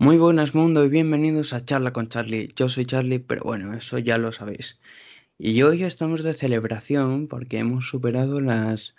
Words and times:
Muy 0.00 0.16
buenas 0.16 0.54
mundo 0.54 0.82
y 0.82 0.88
bienvenidos 0.88 1.52
a 1.52 1.62
Charla 1.66 1.92
con 1.92 2.08
Charlie. 2.08 2.50
Yo 2.56 2.70
soy 2.70 2.86
Charlie, 2.86 3.18
pero 3.18 3.42
bueno, 3.44 3.74
eso 3.74 3.98
ya 3.98 4.16
lo 4.16 4.32
sabéis. 4.32 4.80
Y 5.36 5.60
hoy 5.60 5.84
estamos 5.84 6.22
de 6.22 6.32
celebración 6.32 7.28
porque 7.28 7.58
hemos 7.58 7.86
superado 7.88 8.40
las 8.40 8.94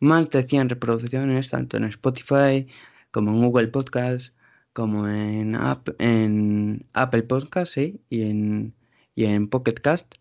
más 0.00 0.30
de 0.30 0.44
100 0.44 0.70
reproducciones 0.70 1.50
tanto 1.50 1.76
en 1.76 1.84
Spotify 1.84 2.66
como 3.10 3.32
en 3.32 3.42
Google 3.42 3.68
Podcast, 3.68 4.34
como 4.72 5.06
en, 5.06 5.54
en 5.98 6.86
Apple 6.94 7.22
Podcast 7.24 7.76
y, 7.76 8.00
en, 8.10 8.74
y 9.14 9.26
en 9.26 9.48
Pocket 9.48 9.74
Cast. 9.74 10.14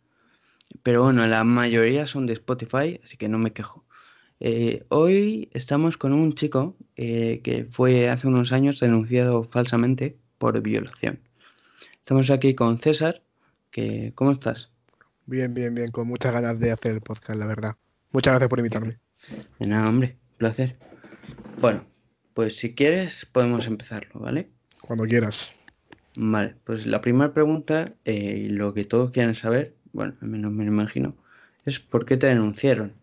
Pero 0.83 1.03
bueno, 1.03 1.25
la 1.27 1.45
mayoría 1.45 2.05
son 2.05 2.25
de 2.25 2.33
Spotify, 2.33 2.99
así 3.01 3.15
que 3.17 3.29
no 3.29 3.37
me 3.37 3.53
quejo. 3.53 3.87
Eh, 4.39 4.85
hoy 4.89 5.49
estamos 5.53 5.97
con 5.97 6.13
un 6.13 6.33
chico 6.33 6.77
eh, 6.95 7.41
que 7.43 7.65
fue 7.65 8.09
hace 8.09 8.27
unos 8.27 8.51
años 8.51 8.79
denunciado 8.79 9.43
falsamente 9.43 10.19
por 10.37 10.61
violación. 10.61 11.19
Estamos 11.93 12.29
aquí 12.29 12.55
con 12.55 12.79
César, 12.79 13.21
que 13.71 14.11
¿cómo 14.15 14.31
estás? 14.31 14.71
Bien, 15.25 15.53
bien, 15.53 15.75
bien, 15.75 15.89
con 15.89 16.07
muchas 16.07 16.31
ganas 16.31 16.59
de 16.59 16.71
hacer 16.71 16.93
el 16.93 17.01
podcast, 17.01 17.37
la 17.39 17.47
verdad. 17.47 17.75
Muchas 18.11 18.31
gracias 18.31 18.49
por 18.49 18.59
invitarme. 18.59 18.97
De 19.59 19.67
nada, 19.67 19.89
hombre, 19.89 20.17
placer. 20.37 20.77
Bueno, 21.59 21.83
pues 22.33 22.57
si 22.57 22.75
quieres 22.75 23.25
podemos 23.25 23.67
empezarlo, 23.67 24.21
¿vale? 24.21 24.49
Cuando 24.81 25.03
quieras. 25.05 25.51
Vale, 26.15 26.55
pues 26.63 26.85
la 26.85 27.01
primera 27.01 27.33
pregunta, 27.33 27.93
eh, 28.05 28.47
lo 28.49 28.73
que 28.73 28.85
todos 28.85 29.11
quieren 29.11 29.35
saber, 29.35 29.75
bueno, 29.91 30.15
al 30.21 30.27
menos 30.29 30.51
me 30.51 30.63
lo 30.63 30.71
imagino, 30.71 31.15
es 31.65 31.79
¿por 31.79 32.05
qué 32.05 32.17
te 32.17 32.27
denunciaron? 32.27 32.93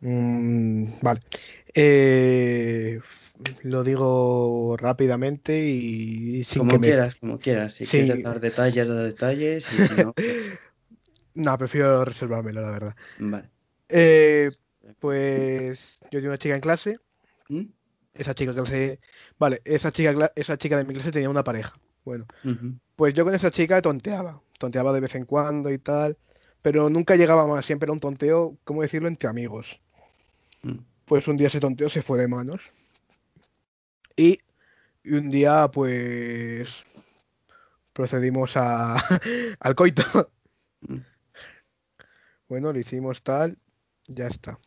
Mm, 0.00 1.00
vale. 1.00 1.20
Eh, 1.74 3.00
lo 3.62 3.84
digo 3.84 4.76
rápidamente 4.78 5.58
y 5.66 6.44
sin 6.44 6.60
como 6.60 6.72
que 6.72 6.88
quieras, 6.88 7.16
como 7.16 7.38
quieras. 7.38 7.74
Si 7.74 7.86
quieres 7.86 8.22
dar 8.22 8.40
detalles, 8.40 8.88
da 8.88 9.02
detalles. 9.02 9.68
no, 9.96 10.12
pues 10.14 10.58
no, 11.34 11.58
prefiero 11.58 12.04
reservármelo, 12.04 12.62
la 12.62 12.70
verdad. 12.70 12.96
Vale. 13.18 13.48
Eh, 13.88 14.50
pues 14.98 15.98
yo 16.10 16.18
tengo 16.18 16.28
una 16.28 16.38
chica 16.38 16.54
en 16.54 16.60
clase. 16.60 16.98
¿Mm? 17.48 17.64
Esa 18.14 18.34
chica 18.34 18.54
clase. 18.54 19.00
Vale, 19.38 19.62
esa 19.64 19.92
chica, 19.92 20.32
esa 20.34 20.56
chica 20.56 20.76
de 20.76 20.84
mi 20.84 20.94
clase 20.94 21.12
tenía 21.12 21.30
una 21.30 21.44
pareja. 21.44 21.74
Bueno, 22.04 22.26
pues 22.96 23.14
yo 23.14 23.24
con 23.24 23.34
esa 23.34 23.50
chica 23.50 23.80
tonteaba. 23.80 24.40
Tonteaba 24.58 24.92
de 24.92 25.00
vez 25.00 25.14
en 25.14 25.24
cuando 25.24 25.70
y 25.70 25.78
tal. 25.78 26.16
Pero 26.62 26.90
nunca 26.90 27.16
llegaba 27.16 27.46
más. 27.46 27.64
Siempre 27.64 27.86
era 27.86 27.92
un 27.92 28.00
tonteo, 28.00 28.58
¿cómo 28.64 28.82
decirlo?, 28.82 29.08
entre 29.08 29.28
amigos. 29.28 29.80
Mm. 30.62 30.78
Pues 31.06 31.26
un 31.28 31.36
día 31.36 31.46
ese 31.46 31.60
tonteo 31.60 31.88
se 31.88 32.02
fue 32.02 32.18
de 32.18 32.28
manos. 32.28 32.60
Y, 34.20 34.40
un 35.04 35.30
día, 35.30 35.68
pues. 35.72 36.68
Procedimos 37.94 38.56
a, 38.56 38.96
al 39.60 39.74
coito. 39.74 40.02
Mm. 40.82 40.98
Bueno, 42.48 42.72
lo 42.72 42.78
hicimos 42.78 43.22
tal, 43.22 43.56
ya 44.08 44.26
está. 44.26 44.58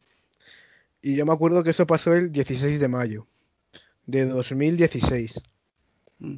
Y 1.02 1.16
yo 1.16 1.26
me 1.26 1.34
acuerdo 1.34 1.64
que 1.64 1.72
eso 1.72 1.86
pasó 1.86 2.14
el 2.14 2.32
16 2.32 2.80
de 2.80 2.88
mayo 2.88 3.28
de 4.06 4.26
2016. 4.26 5.42
Mm. 6.20 6.38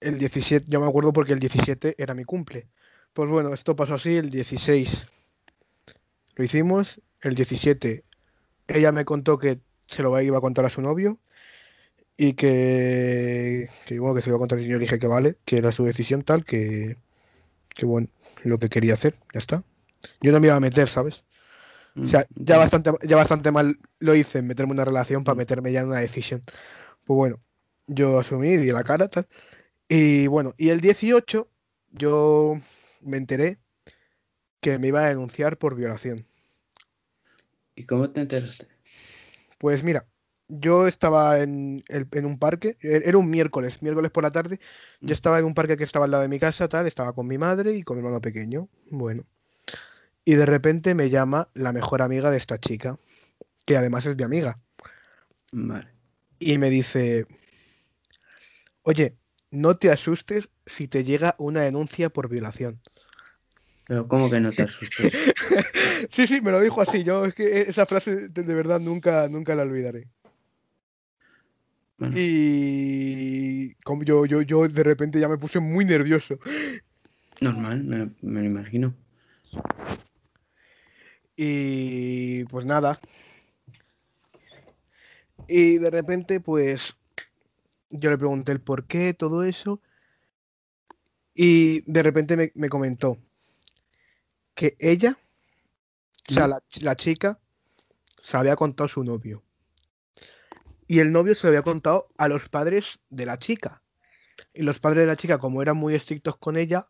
El 0.00 0.18
17, 0.18 0.66
yo 0.68 0.80
me 0.80 0.86
acuerdo 0.86 1.12
porque 1.12 1.32
el 1.32 1.40
17 1.40 1.94
era 1.96 2.14
mi 2.14 2.24
cumple. 2.24 2.68
Pues 3.12 3.30
bueno, 3.30 3.54
esto 3.54 3.76
pasó 3.76 3.94
así 3.94 4.16
el 4.16 4.30
16. 4.30 5.06
Lo 6.36 6.44
hicimos 6.44 7.00
el 7.22 7.34
17 7.34 8.04
ella 8.70 8.92
me 8.92 9.04
contó 9.04 9.38
que 9.38 9.60
se 9.86 10.02
lo 10.02 10.20
iba 10.20 10.38
a 10.38 10.40
contar 10.40 10.64
a 10.64 10.70
su 10.70 10.80
novio 10.80 11.18
y 12.22 12.34
que, 12.34 13.70
que, 13.86 13.98
bueno, 13.98 14.14
que 14.14 14.20
se 14.20 14.28
lo 14.28 14.36
iba 14.36 14.36
a 14.36 14.40
contar 14.40 14.58
y 14.60 14.66
yo 14.66 14.74
le 14.74 14.80
dije 14.80 14.98
que 14.98 15.06
vale, 15.06 15.38
que 15.46 15.56
era 15.56 15.72
su 15.72 15.86
decisión 15.86 16.20
tal, 16.20 16.44
que, 16.44 16.98
que 17.70 17.86
bueno, 17.86 18.08
lo 18.44 18.58
que 18.58 18.68
quería 18.68 18.92
hacer, 18.92 19.16
ya 19.32 19.38
está. 19.38 19.64
Yo 20.20 20.30
no 20.30 20.38
me 20.38 20.48
iba 20.48 20.56
a 20.56 20.60
meter, 20.60 20.86
¿sabes? 20.86 21.24
O 21.96 22.06
sea, 22.06 22.26
mm, 22.28 22.44
ya 22.44 22.58
bastante, 22.58 22.92
ya 23.04 23.16
bastante 23.16 23.50
mal 23.50 23.78
lo 24.00 24.14
hice 24.14 24.40
en 24.40 24.48
meterme 24.48 24.72
en 24.72 24.80
una 24.80 24.84
relación 24.84 25.24
para 25.24 25.34
meterme 25.34 25.72
ya 25.72 25.80
en 25.80 25.86
una 25.86 26.00
decisión. 26.00 26.42
Pues 27.06 27.16
bueno, 27.16 27.40
yo 27.86 28.18
asumí, 28.18 28.58
di 28.58 28.70
la 28.70 28.84
cara, 28.84 29.08
tal. 29.08 29.26
Y 29.88 30.26
bueno, 30.26 30.52
y 30.58 30.68
el 30.68 30.82
18 30.82 31.48
yo 31.90 32.60
me 33.00 33.16
enteré 33.16 33.60
que 34.60 34.78
me 34.78 34.88
iba 34.88 35.06
a 35.06 35.08
denunciar 35.08 35.56
por 35.56 35.74
violación. 35.74 36.26
¿Y 37.74 37.84
cómo 37.84 38.10
te 38.10 38.20
enteraste? 38.20 38.68
Pues 39.56 39.82
mira, 39.82 40.06
yo 40.50 40.86
estaba 40.86 41.40
en, 41.40 41.82
un 42.12 42.38
parque, 42.38 42.76
e-, 42.80 43.02
era 43.04 43.16
un 43.18 43.30
miércoles, 43.30 43.82
miércoles 43.82 44.10
por 44.10 44.24
la 44.24 44.30
tarde, 44.30 44.60
yo 45.00 45.10
mm. 45.10 45.12
estaba 45.12 45.38
en 45.38 45.44
un 45.44 45.54
parque 45.54 45.76
que 45.76 45.84
estaba 45.84 46.04
al 46.04 46.10
lado 46.10 46.22
de 46.22 46.28
mi 46.28 46.38
casa, 46.38 46.68
tal, 46.68 46.86
estaba 46.86 47.12
con 47.12 47.26
mi 47.26 47.38
madre 47.38 47.72
y 47.72 47.82
con 47.82 47.96
mi 47.96 48.00
hermano 48.00 48.20
pequeño, 48.20 48.68
bueno. 48.90 49.24
Y 50.24 50.34
de 50.34 50.46
repente 50.46 50.94
me 50.94 51.10
llama 51.10 51.48
la 51.54 51.72
mejor 51.72 52.02
amiga 52.02 52.30
de 52.30 52.38
esta 52.38 52.58
chica, 52.58 52.98
que 53.64 53.76
además 53.76 54.04
es 54.06 54.16
mi 54.16 54.24
amiga. 54.24 54.58
Vale. 55.52 55.88
Y 56.38 56.58
me 56.58 56.70
dice, 56.70 57.26
oye, 58.82 59.16
no 59.50 59.76
te 59.76 59.90
asustes 59.90 60.50
si 60.66 60.88
te 60.88 61.04
llega 61.04 61.34
una 61.38 61.62
denuncia 61.62 62.10
por 62.10 62.28
violación. 62.28 62.80
Pero 63.86 64.06
¿cómo 64.06 64.30
que 64.30 64.40
no 64.40 64.52
te 64.52 64.62
asustes? 64.62 65.12
sí, 66.10 66.26
sí, 66.26 66.40
me 66.40 66.52
lo 66.52 66.60
dijo 66.60 66.80
así. 66.80 67.02
Yo 67.02 67.24
es 67.24 67.34
que 67.34 67.62
esa 67.62 67.86
frase 67.86 68.28
de, 68.28 68.54
verdad 68.54 68.78
nunca, 68.78 69.28
nunca 69.28 69.56
la 69.56 69.62
olvidaré. 69.62 70.06
Y 72.14 73.74
como 73.84 74.04
yo, 74.04 74.24
yo, 74.24 74.42
yo 74.42 74.68
de 74.68 74.82
repente 74.82 75.20
ya 75.20 75.28
me 75.28 75.38
puse 75.38 75.60
muy 75.60 75.84
nervioso. 75.84 76.38
Normal, 77.40 77.84
me, 77.84 78.10
me 78.22 78.40
lo 78.40 78.46
imagino. 78.46 78.94
Y 81.36 82.44
pues 82.44 82.64
nada. 82.64 82.98
Y 85.48 85.78
de 85.78 85.90
repente, 85.90 86.40
pues 86.40 86.94
yo 87.90 88.10
le 88.10 88.18
pregunté 88.18 88.52
el 88.52 88.60
por 88.60 88.84
qué, 88.84 89.14
todo 89.14 89.42
eso. 89.42 89.80
Y 91.34 91.82
de 91.90 92.02
repente 92.02 92.36
me, 92.36 92.52
me 92.54 92.68
comentó, 92.68 93.18
que 94.54 94.76
ella, 94.78 95.16
o 96.28 96.34
sea, 96.34 96.46
la, 96.46 96.96
chica, 96.96 97.38
se 98.22 98.36
había 98.36 98.56
contado 98.56 98.86
a 98.86 98.88
su 98.88 99.02
novio. 99.02 99.42
Y 100.90 100.98
el 100.98 101.12
novio 101.12 101.36
se 101.36 101.46
lo 101.46 101.50
había 101.50 101.62
contado 101.62 102.08
a 102.18 102.26
los 102.26 102.48
padres 102.48 102.98
de 103.10 103.24
la 103.24 103.38
chica. 103.38 103.80
Y 104.52 104.62
los 104.62 104.80
padres 104.80 105.02
de 105.02 105.06
la 105.06 105.14
chica, 105.14 105.38
como 105.38 105.62
eran 105.62 105.76
muy 105.76 105.94
estrictos 105.94 106.36
con 106.36 106.56
ella, 106.56 106.88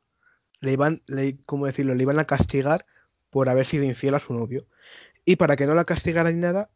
le 0.60 0.72
iban, 0.72 1.02
le, 1.06 1.36
¿cómo 1.44 1.66
decirlo? 1.66 1.94
Le 1.94 2.04
iban 2.04 2.18
a 2.18 2.24
castigar 2.24 2.86
por 3.28 3.50
haber 3.50 3.66
sido 3.66 3.84
infiel 3.84 4.14
a 4.14 4.18
su 4.18 4.32
novio. 4.32 4.66
Y 5.26 5.36
para 5.36 5.54
que 5.54 5.66
no 5.66 5.74
la 5.74 5.84
castigara 5.84 6.32
ni 6.32 6.40
nada, 6.40 6.70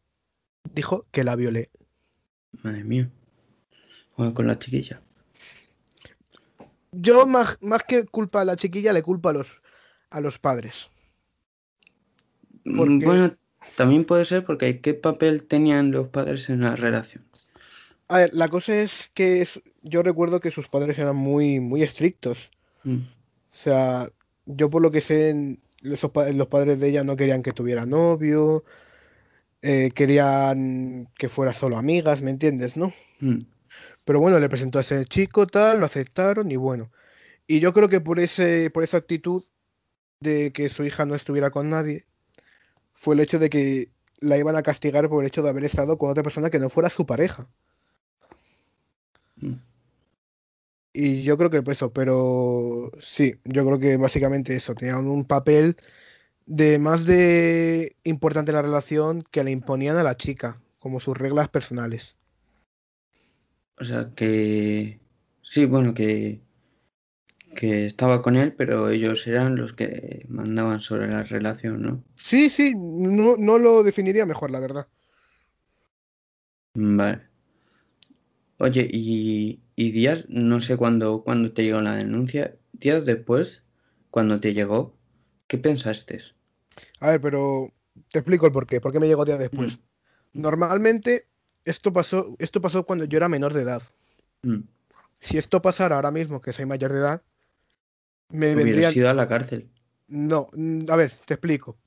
dijo 0.75 1.07
que 1.09 1.23
la 1.23 1.35
violé. 1.35 1.71
Madre 2.61 2.83
mía. 2.83 3.09
con 4.15 4.45
la 4.45 4.59
chiquilla. 4.59 5.01
Yo 6.91 7.25
más, 7.25 7.57
más 7.59 7.85
que 7.85 8.05
culpa 8.05 8.41
a 8.41 8.45
la 8.45 8.55
chiquilla, 8.55 8.93
le 8.93 9.01
culpa 9.01 9.31
a 9.31 9.33
los, 9.33 9.47
a 10.11 10.21
los 10.21 10.37
padres. 10.37 10.91
Mm, 12.65 12.99
bueno, 12.99 13.35
también 13.75 14.05
puede 14.05 14.25
ser 14.25 14.45
porque 14.45 14.79
¿qué 14.79 14.93
papel 14.93 15.43
tenían 15.43 15.91
los 15.91 16.07
padres 16.07 16.49
en 16.49 16.61
la 16.61 16.75
relación? 16.75 17.23
A 18.07 18.19
ver, 18.19 18.33
la 18.33 18.47
cosa 18.49 18.79
es 18.81 19.11
que 19.13 19.47
yo 19.81 20.03
recuerdo 20.03 20.39
que 20.39 20.51
sus 20.51 20.67
padres 20.67 20.97
eran 20.97 21.15
muy, 21.15 21.59
muy 21.59 21.81
estrictos. 21.81 22.51
Mm. 22.83 22.97
O 22.97 23.57
sea, 23.57 24.09
yo 24.45 24.69
por 24.69 24.81
lo 24.81 24.91
que 24.91 25.01
sé, 25.01 25.57
los, 25.81 26.01
los 26.33 26.47
padres 26.47 26.79
de 26.79 26.89
ella 26.89 27.03
no 27.03 27.15
querían 27.15 27.41
que 27.41 27.51
tuviera 27.51 27.85
novio, 27.85 28.63
eh, 29.61 29.89
querían 29.95 31.09
que 31.17 31.29
fuera 31.29 31.53
solo 31.53 31.77
amigas, 31.77 32.21
¿me 32.21 32.31
entiendes, 32.31 32.77
no? 32.77 32.93
Mm. 33.19 33.39
Pero 34.05 34.19
bueno, 34.19 34.39
le 34.39 34.49
presentó 34.49 34.77
a 34.77 34.81
ese 34.81 35.05
chico, 35.05 35.47
tal, 35.47 35.79
lo 35.79 35.85
aceptaron 35.85 36.51
y 36.51 36.55
bueno. 36.55 36.91
Y 37.47 37.59
yo 37.59 37.73
creo 37.73 37.89
que 37.89 38.01
por, 38.01 38.19
ese, 38.19 38.69
por 38.69 38.83
esa 38.83 38.97
actitud 38.97 39.43
de 40.19 40.51
que 40.51 40.69
su 40.69 40.83
hija 40.83 41.05
no 41.05 41.15
estuviera 41.15 41.49
con 41.49 41.69
nadie 41.69 42.03
fue 42.95 43.15
el 43.15 43.21
hecho 43.21 43.39
de 43.39 43.49
que 43.49 43.89
la 44.19 44.37
iban 44.37 44.55
a 44.55 44.63
castigar 44.63 45.07
por 45.09 45.23
el 45.23 45.27
hecho 45.27 45.43
de 45.43 45.49
haber 45.49 45.65
estado 45.65 45.97
con 45.97 46.09
otra 46.09 46.23
persona 46.23 46.49
que 46.49 46.59
no 46.59 46.69
fuera 46.69 46.89
su 46.89 47.05
pareja. 47.05 47.47
Mm. 49.35 49.53
Y 50.93 51.21
yo 51.23 51.37
creo 51.37 51.49
que 51.49 51.61
por 51.61 51.73
eso, 51.73 51.91
pero 51.91 52.91
sí, 52.99 53.35
yo 53.43 53.65
creo 53.65 53.79
que 53.79 53.97
básicamente 53.97 54.55
eso, 54.55 54.73
tenían 54.73 55.07
un 55.07 55.25
papel 55.25 55.75
de 56.45 56.79
más 56.79 57.05
de 57.05 57.97
importante 58.03 58.51
en 58.51 58.55
la 58.55 58.61
relación 58.61 59.23
que 59.29 59.43
le 59.43 59.51
imponían 59.51 59.97
a 59.97 60.03
la 60.03 60.15
chica, 60.15 60.61
como 60.79 61.01
sus 61.01 61.17
reglas 61.17 61.49
personales. 61.49 62.15
O 63.77 63.83
sea 63.83 64.11
que 64.15 64.99
sí, 65.41 65.65
bueno, 65.65 65.93
que 65.93 66.39
que 67.55 67.87
estaba 67.87 68.21
con 68.21 68.35
él, 68.35 68.53
pero 68.53 68.89
ellos 68.89 69.25
eran 69.25 69.55
los 69.55 69.73
que 69.73 70.25
mandaban 70.29 70.81
sobre 70.81 71.07
la 71.07 71.23
relación, 71.23 71.81
¿no? 71.81 72.03
Sí, 72.15 72.49
sí, 72.49 72.73
no, 72.75 73.37
no 73.37 73.57
lo 73.57 73.81
definiría 73.83 74.25
mejor, 74.25 74.51
la 74.51 74.59
verdad. 74.59 74.87
Vale. 76.75 77.21
Oye, 78.57 78.87
¿y, 78.91 79.61
y 79.75 79.91
días, 79.91 80.25
no 80.29 80.61
sé 80.61 80.77
cuándo, 80.77 81.23
cuándo 81.23 81.51
te 81.51 81.63
llegó 81.63 81.81
la 81.81 81.95
denuncia, 81.95 82.55
días 82.73 83.05
después, 83.05 83.63
cuando 84.11 84.39
te 84.39 84.53
llegó, 84.53 84.95
¿qué 85.47 85.57
pensaste? 85.57 86.21
A 86.99 87.11
ver, 87.11 87.21
pero 87.21 87.73
te 88.09 88.19
explico 88.19 88.45
el 88.45 88.51
porqué. 88.51 88.79
¿Por 88.79 88.91
qué 88.91 88.99
me 88.99 89.07
llegó 89.07 89.25
días 89.25 89.39
después? 89.39 89.77
Mm. 90.33 90.41
Normalmente 90.41 91.27
esto 91.63 91.91
pasó, 91.91 92.35
esto 92.39 92.61
pasó 92.61 92.85
cuando 92.85 93.05
yo 93.05 93.17
era 93.17 93.29
menor 93.29 93.53
de 93.53 93.61
edad. 93.63 93.81
Mm. 94.43 94.61
Si 95.21 95.37
esto 95.37 95.61
pasara 95.61 95.95
ahora 95.95 96.11
mismo, 96.11 96.39
que 96.39 96.53
soy 96.53 96.65
mayor 96.65 96.91
de 96.91 96.99
edad, 96.99 97.23
me 98.29 98.53
Hubieras 98.53 98.65
vendría. 98.65 98.91
ido 98.95 99.09
a 99.09 99.13
la 99.13 99.27
cárcel. 99.27 99.69
No, 100.07 100.49
mm, 100.53 100.89
a 100.89 100.95
ver, 100.95 101.13
te 101.25 101.33
explico. 101.35 101.77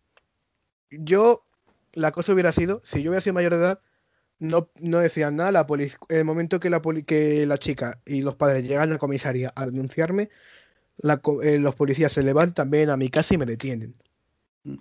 Yo, 0.91 1.45
la 1.93 2.13
cosa 2.13 2.33
hubiera 2.33 2.53
sido, 2.53 2.81
si 2.85 3.03
yo 3.03 3.11
hubiera 3.11 3.23
sido 3.23 3.35
mayor 3.35 3.53
de 3.55 3.59
edad, 3.59 3.81
no, 4.39 4.71
no 4.81 4.99
decían 5.01 5.37
nada. 5.37 5.53
La 5.53 5.67
poli- 5.67 5.93
en 6.09 6.19
el 6.19 6.25
momento 6.25 6.61
que 6.61 6.71
la, 6.71 6.83
poli- 6.83 7.05
que 7.05 7.47
la 7.47 7.59
chica 7.59 8.01
y 8.07 8.23
los 8.23 8.37
padres 8.37 8.65
llegan 8.69 8.91
a 8.91 8.95
la 8.95 8.99
comisaría 8.99 9.53
a 9.57 9.67
denunciarme, 9.67 10.31
la 10.99 11.21
eh, 11.43 11.59
los 11.61 11.75
policías 11.77 12.13
se 12.13 12.23
levantan, 12.23 12.71
ven 12.71 12.91
a 12.91 12.97
mi 12.97 13.11
casa 13.11 13.35
y 13.35 13.39
me 13.39 13.47
detienen. 13.47 13.97
Mm. 14.65 14.77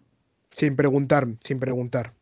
Sin 0.52 0.76
preguntar, 0.76 1.28
sin 1.44 1.60
preguntar. 1.60 2.14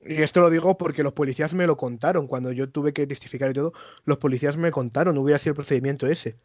Y 0.00 0.22
esto 0.22 0.40
lo 0.40 0.50
digo 0.50 0.76
porque 0.78 1.02
los 1.04 1.12
policías 1.12 1.54
me 1.54 1.66
lo 1.66 1.76
contaron. 1.76 2.26
Cuando 2.26 2.52
yo 2.52 2.68
tuve 2.70 2.92
que 2.92 3.06
testificar 3.06 3.50
y 3.50 3.54
todo, 3.54 3.72
los 4.04 4.18
policías 4.18 4.56
me 4.56 4.70
contaron, 4.72 5.18
hubiera 5.18 5.38
sido 5.38 5.52
el 5.52 5.56
procedimiento 5.56 6.06
ese. 6.06 6.36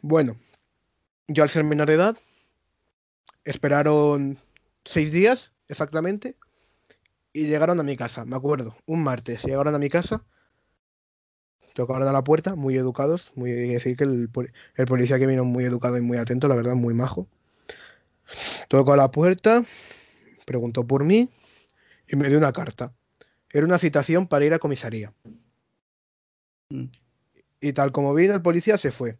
Bueno, 0.00 0.36
yo 1.28 1.42
al 1.42 1.50
ser 1.50 1.64
menor 1.64 1.88
de 1.88 1.94
edad, 1.94 2.16
esperaron 3.44 4.38
seis 4.84 5.10
días 5.10 5.52
exactamente 5.68 6.36
y 7.32 7.46
llegaron 7.46 7.80
a 7.80 7.82
mi 7.82 7.96
casa, 7.96 8.24
me 8.24 8.36
acuerdo, 8.36 8.76
un 8.86 9.02
martes, 9.02 9.44
llegaron 9.44 9.74
a 9.74 9.78
mi 9.78 9.88
casa, 9.88 10.24
tocaron 11.74 12.08
a 12.08 12.12
la 12.12 12.24
puerta, 12.24 12.54
muy 12.54 12.76
educados, 12.76 13.32
muy 13.34 13.50
hay 13.50 13.66
que 13.68 13.74
decir 13.74 13.96
que 13.96 14.04
el 14.04 14.86
policía 14.86 15.18
que 15.18 15.26
vino 15.26 15.44
muy 15.44 15.64
educado 15.64 15.98
y 15.98 16.00
muy 16.00 16.18
atento, 16.18 16.48
la 16.48 16.56
verdad, 16.56 16.74
muy 16.74 16.94
majo. 16.94 17.28
Tocó 18.68 18.94
a 18.94 18.96
la 18.96 19.10
puerta, 19.10 19.64
preguntó 20.46 20.86
por 20.86 21.04
mí 21.04 21.28
y 22.08 22.16
me 22.16 22.28
dio 22.28 22.38
una 22.38 22.52
carta. 22.52 22.94
Era 23.50 23.66
una 23.66 23.78
citación 23.78 24.26
para 24.26 24.44
ir 24.44 24.54
a 24.54 24.58
comisaría. 24.58 25.12
Mm. 26.70 26.86
Y 27.60 27.72
tal 27.72 27.92
como 27.92 28.14
vino 28.14 28.34
el 28.34 28.42
policía 28.42 28.78
se 28.78 28.90
fue. 28.90 29.18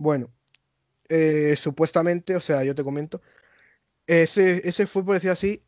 Bueno, 0.00 0.30
eh, 1.10 1.56
supuestamente, 1.56 2.34
o 2.34 2.40
sea, 2.40 2.64
yo 2.64 2.74
te 2.74 2.82
comento, 2.82 3.20
ese, 4.06 4.66
ese 4.66 4.86
fue, 4.86 5.04
por 5.04 5.12
decir 5.14 5.28
así, 5.28 5.62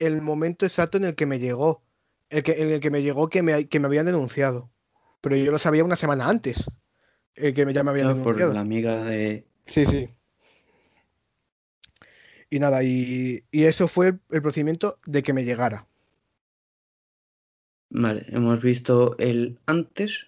el 0.00 0.20
momento 0.20 0.66
exacto 0.66 0.96
en 0.98 1.04
el 1.04 1.14
que 1.14 1.24
me 1.24 1.38
llegó. 1.38 1.84
El 2.28 2.42
que, 2.42 2.60
en 2.60 2.70
el 2.72 2.80
que 2.80 2.90
me 2.90 3.02
llegó 3.02 3.28
que 3.28 3.44
me, 3.44 3.68
que 3.68 3.78
me 3.78 3.86
habían 3.86 4.06
denunciado. 4.06 4.72
Pero 5.20 5.36
yo 5.36 5.52
lo 5.52 5.60
sabía 5.60 5.84
una 5.84 5.94
semana 5.94 6.28
antes. 6.28 6.64
El 7.36 7.54
que 7.54 7.64
me, 7.64 7.72
ya 7.72 7.84
me 7.84 7.90
habían 7.92 8.06
Claro, 8.06 8.24
por 8.24 8.34
denunciado. 8.34 8.54
la 8.54 8.60
amiga 8.60 9.04
de... 9.04 9.46
Sí, 9.66 9.86
sí. 9.86 10.08
Y 12.50 12.58
nada, 12.58 12.82
y, 12.82 13.44
y 13.52 13.64
eso 13.66 13.86
fue 13.86 14.08
el, 14.08 14.20
el 14.30 14.42
procedimiento 14.42 14.96
de 15.06 15.22
que 15.22 15.32
me 15.32 15.44
llegara. 15.44 15.86
Vale, 17.90 18.26
hemos 18.30 18.60
visto 18.60 19.16
el 19.18 19.60
antes 19.66 20.26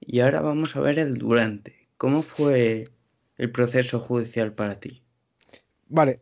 y 0.00 0.20
ahora 0.20 0.40
vamos 0.40 0.74
a 0.74 0.80
ver 0.80 0.98
el 0.98 1.14
durante. 1.18 1.83
¿Cómo 1.96 2.22
fue 2.22 2.90
el 3.36 3.50
proceso 3.50 4.00
judicial 4.00 4.52
para 4.52 4.80
ti? 4.80 5.02
Vale, 5.88 6.20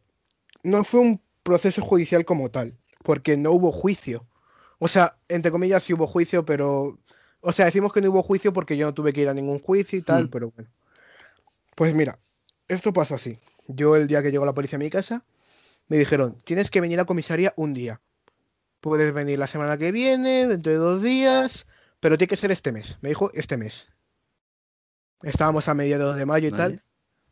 no 0.62 0.84
fue 0.84 1.00
un 1.00 1.20
proceso 1.42 1.82
judicial 1.82 2.24
como 2.24 2.50
tal, 2.50 2.78
porque 3.02 3.36
no 3.36 3.52
hubo 3.52 3.72
juicio. 3.72 4.26
O 4.78 4.88
sea, 4.88 5.16
entre 5.28 5.50
comillas 5.52 5.82
sí 5.82 5.92
hubo 5.94 6.06
juicio, 6.06 6.44
pero... 6.44 6.98
O 7.40 7.52
sea, 7.52 7.66
decimos 7.66 7.92
que 7.92 8.00
no 8.00 8.10
hubo 8.10 8.22
juicio 8.22 8.52
porque 8.52 8.76
yo 8.76 8.86
no 8.86 8.94
tuve 8.94 9.12
que 9.12 9.22
ir 9.22 9.28
a 9.28 9.34
ningún 9.34 9.58
juicio 9.58 9.98
y 9.98 10.02
tal, 10.02 10.24
Hmm. 10.26 10.30
pero 10.30 10.50
bueno. 10.52 10.70
Pues 11.74 11.94
mira, 11.94 12.18
esto 12.68 12.92
pasó 12.92 13.14
así. 13.14 13.38
Yo 13.66 13.96
el 13.96 14.06
día 14.08 14.22
que 14.22 14.30
llegó 14.30 14.44
la 14.46 14.54
policía 14.54 14.76
a 14.76 14.80
mi 14.80 14.90
casa, 14.90 15.24
me 15.88 15.96
dijeron, 15.98 16.38
tienes 16.44 16.70
que 16.70 16.80
venir 16.80 17.00
a 17.00 17.04
comisaría 17.04 17.52
un 17.56 17.74
día. 17.74 18.00
Puedes 18.80 19.12
venir 19.14 19.38
la 19.38 19.46
semana 19.46 19.78
que 19.78 19.92
viene, 19.92 20.46
dentro 20.46 20.72
de 20.72 20.78
dos 20.78 21.02
días, 21.02 21.66
pero 22.00 22.18
tiene 22.18 22.28
que 22.28 22.36
ser 22.36 22.50
este 22.52 22.72
mes. 22.72 22.98
Me 23.00 23.10
dijo 23.10 23.30
este 23.34 23.56
mes. 23.56 23.88
Estábamos 25.22 25.68
a 25.68 25.74
mediados 25.74 26.16
de 26.16 26.26
mayo 26.26 26.48
y 26.48 26.50
¿Vale? 26.50 26.62
tal. 26.62 26.82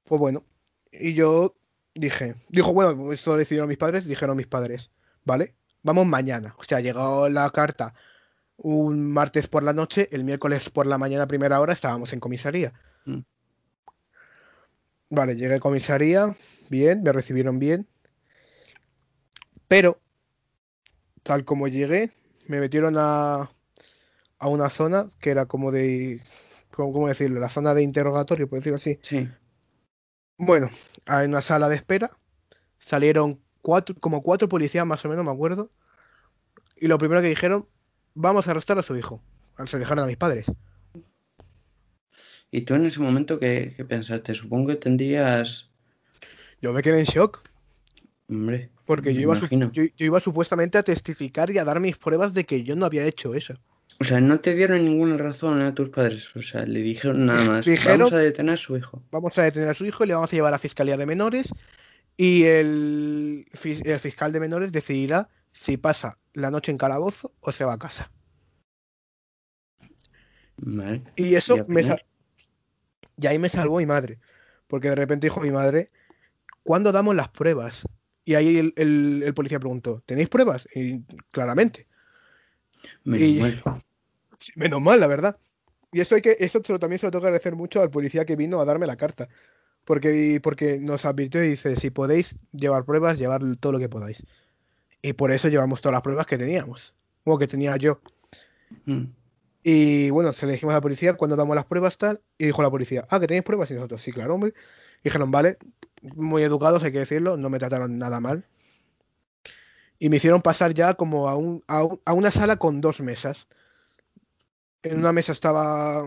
Pues 0.04 0.20
bueno, 0.20 0.44
y 0.92 1.14
yo 1.14 1.54
dije, 1.94 2.37
dijo, 2.48 2.72
bueno, 2.72 3.12
esto 3.12 3.32
lo 3.32 3.37
decidieron 3.37 3.69
mis 3.69 3.78
padres, 3.78 4.06
dijeron 4.06 4.37
mis 4.37 4.46
padres, 4.46 4.90
¿vale? 5.25 5.54
Vamos 5.82 6.06
mañana. 6.06 6.54
O 6.58 6.64
sea, 6.64 6.81
llegó 6.81 7.28
la 7.28 7.48
carta 7.50 7.94
un 8.56 9.10
martes 9.10 9.46
por 9.46 9.62
la 9.62 9.72
noche, 9.72 10.08
el 10.12 10.25
miércoles 10.25 10.69
por 10.70 10.87
la 10.87 10.98
mañana 10.98 11.26
primera 11.26 11.60
hora 11.60 11.72
estábamos 11.72 12.12
en 12.12 12.20
comisaría. 12.20 12.72
Mm. 13.06 13.20
Vale, 15.10 15.34
llegué 15.34 15.54
a 15.54 15.60
comisaría, 15.60 16.37
bien, 16.69 17.02
me 17.02 17.12
recibieron 17.12 17.58
bien. 17.58 17.88
Pero, 19.66 20.00
tal 21.22 21.44
como 21.44 21.69
llegué, 21.69 22.12
me 22.46 22.60
metieron 22.60 22.96
a, 22.98 23.50
a 24.38 24.48
una 24.48 24.69
zona 24.69 25.10
que 25.20 25.31
era 25.31 25.46
como 25.46 25.72
de, 25.72 26.20
¿cómo, 26.70 26.93
cómo 26.93 27.08
decirlo? 27.08 27.40
La 27.40 27.49
zona 27.49 27.75
de 27.75 27.82
interrogatorio, 27.82 28.49
por 28.49 28.58
decirlo 28.58 28.76
así. 28.76 28.99
Sí. 29.02 29.28
Bueno, 30.38 30.70
hay 31.06 31.26
una 31.26 31.43
sala 31.43 31.69
de 31.69 31.76
espera. 31.76 32.11
Salieron 32.78 33.40
cuatro, 33.62 33.94
como 34.00 34.22
cuatro 34.22 34.49
policías 34.49 34.87
más 34.87 35.05
o 35.05 35.08
menos, 35.08 35.25
me 35.25 35.31
acuerdo. 35.31 35.70
Y 36.76 36.87
lo 36.87 36.99
primero 36.99 37.20
que 37.20 37.28
dijeron, 37.28 37.67
vamos 38.14 38.49
a 38.49 38.52
arrestar 38.52 38.78
a 38.78 38.82
su 38.82 38.96
hijo. 38.96 39.22
Se 39.67 39.76
lo 39.76 39.81
dijeron 39.81 40.05
a 40.05 40.06
mis 40.06 40.17
padres. 40.17 40.46
¿Y 42.50 42.62
tú 42.62 42.75
en 42.75 42.87
ese 42.87 43.00
momento 43.00 43.38
qué, 43.38 43.75
qué 43.76 43.84
pensaste? 43.84 44.34
Supongo 44.34 44.69
que 44.69 44.76
tendrías... 44.76 45.70
Yo 46.62 46.73
me 46.73 46.82
quedé 46.82 47.00
en 47.00 47.05
shock, 47.05 47.43
Hombre, 48.31 48.70
porque 48.87 49.12
yo 49.12 49.20
iba, 49.23 49.40
yo 49.40 50.06
iba 50.06 50.20
supuestamente 50.20 50.78
a 50.78 50.84
testificar 50.84 51.50
y 51.50 51.58
a 51.58 51.64
dar 51.64 51.81
mis 51.81 51.96
pruebas 51.96 52.32
de 52.32 52.44
que 52.44 52.62
yo 52.62 52.76
no 52.76 52.87
había 52.87 53.05
hecho 53.05 53.34
eso. 53.34 53.55
O 54.00 54.05
sea, 54.05 54.20
no 54.20 54.41
te 54.41 54.55
dieron 54.55 54.82
ninguna 54.85 55.17
razón 55.19 55.61
a 55.61 55.75
tus 55.75 55.91
padres. 55.91 56.35
O 56.35 56.43
sea, 56.43 56.64
le 56.64 56.81
dijeron 56.81 57.26
nada 57.26 57.44
más. 57.44 57.67
Dijeron- 57.67 57.99
Vamos 58.00 58.12
a 58.14 58.19
detener 58.19 58.55
a 58.55 58.56
su 58.56 58.76
hijo. 58.76 59.02
Vamos 59.11 59.37
a 59.38 59.43
detener 59.43 59.69
a 59.69 59.75
su 59.75 59.85
hijo 59.85 60.05
y 60.05 60.06
le 60.08 60.14
vamos 60.14 60.32
a 60.32 60.37
llevar 60.37 60.55
a 60.55 60.58
Fiscalía 60.58 60.97
de 60.97 61.06
Menores. 61.06 61.52
Y 62.16 62.45
el, 62.45 63.47
fis- 63.52 63.87
el 63.87 63.99
fiscal 64.00 64.33
de 64.33 64.40
menores 64.40 64.73
decidirá 64.73 65.28
si 65.52 65.76
pasa 65.78 66.19
la 66.35 66.50
noche 66.50 66.71
en 66.71 66.76
calabozo 66.76 67.33
o 67.40 67.50
se 67.52 67.64
va 67.64 67.75
a 67.75 67.78
casa. 67.78 68.11
Vale. 70.59 71.02
Y 71.16 71.35
eso 71.35 71.57
¿Y 71.57 71.71
me 71.73 71.83
y 73.16 73.26
ahí 73.26 73.38
me 73.38 73.49
salvó 73.49 73.78
mi 73.78 73.87
madre. 73.87 74.19
Porque 74.66 74.88
de 74.90 74.95
repente 74.97 75.26
dijo 75.26 75.40
mi 75.40 75.50
madre, 75.50 75.90
¿cuándo 76.62 76.92
damos 76.92 77.14
las 77.16 77.28
pruebas? 77.28 77.83
Y 78.25 78.35
ahí 78.35 78.57
el, 78.59 78.73
el- 78.76 79.23
el 79.25 79.35
policía 79.35 79.59
preguntó, 79.61 80.02
¿tenéis 80.07 80.28
pruebas? 80.28 80.69
Y 80.75 81.00
claramente. 81.30 81.87
Menos 83.04 83.26
Y-. 83.28 83.62
Menos 84.56 84.80
mal, 84.80 85.00
la 85.00 85.06
verdad. 85.06 85.37
Y 85.92 86.00
eso 86.00 86.14
hay 86.14 86.23
que, 86.23 86.37
eso 86.38 86.61
también 86.61 86.99
se 86.99 87.06
lo 87.06 87.11
tengo 87.11 87.23
que 87.23 87.28
agradecer 87.28 87.56
mucho 87.56 87.80
al 87.80 87.90
policía 87.90 88.25
que 88.25 88.37
vino 88.37 88.61
a 88.61 88.64
darme 88.64 88.87
la 88.87 88.97
carta. 88.97 89.28
Porque, 89.85 90.40
porque 90.42 90.78
nos 90.78 91.04
advirtió 91.04 91.42
y 91.42 91.50
dice, 91.50 91.75
si 91.75 91.90
podéis 91.90 92.38
llevar 92.52 92.85
pruebas, 92.85 93.18
llevar 93.18 93.40
todo 93.59 93.73
lo 93.73 93.78
que 93.78 93.88
podáis. 93.88 94.23
Y 95.02 95.14
por 95.14 95.32
eso 95.32 95.49
llevamos 95.49 95.80
todas 95.80 95.94
las 95.94 96.02
pruebas 96.02 96.26
que 96.26 96.38
teníamos. 96.38 96.94
O 97.25 97.38
que 97.38 97.49
tenía 97.49 97.76
yo. 97.76 98.00
Mm. 98.85 99.04
Y 99.62 100.11
bueno, 100.11 100.32
se 100.32 100.47
le 100.47 100.52
dijimos 100.52 100.73
a 100.73 100.76
la 100.76 100.80
policía 100.80 101.14
cuando 101.14 101.37
damos 101.37 101.56
las 101.56 101.64
pruebas 101.66 101.99
tal, 101.99 102.20
y 102.38 102.47
dijo 102.47 102.62
la 102.62 102.70
policía, 102.70 103.06
ah, 103.11 103.20
que 103.20 103.26
tenéis 103.26 103.44
pruebas, 103.44 103.70
y 103.70 103.75
nosotros, 103.75 104.00
sí, 104.00 104.12
claro, 104.12 104.35
hombre. 104.35 104.54
Y 105.00 105.04
dijeron, 105.04 105.30
vale, 105.30 105.59
muy 106.16 106.42
educados, 106.42 106.82
hay 106.85 106.92
que 106.92 107.00
decirlo, 107.00 107.37
no 107.37 107.50
me 107.50 107.59
trataron 107.59 107.99
nada 107.99 108.20
mal. 108.20 108.44
Y 109.99 110.09
me 110.09 110.16
hicieron 110.16 110.40
pasar 110.40 110.73
ya 110.73 110.94
como 110.94 111.28
a, 111.28 111.37
un, 111.37 111.62
a, 111.66 111.85
un- 111.85 112.00
a 112.04 112.12
una 112.14 112.30
sala 112.30 112.56
con 112.56 112.80
dos 112.80 113.00
mesas. 113.00 113.47
En 114.82 114.99
una 114.99 115.12
mesa 115.12 115.32
estaba 115.32 116.04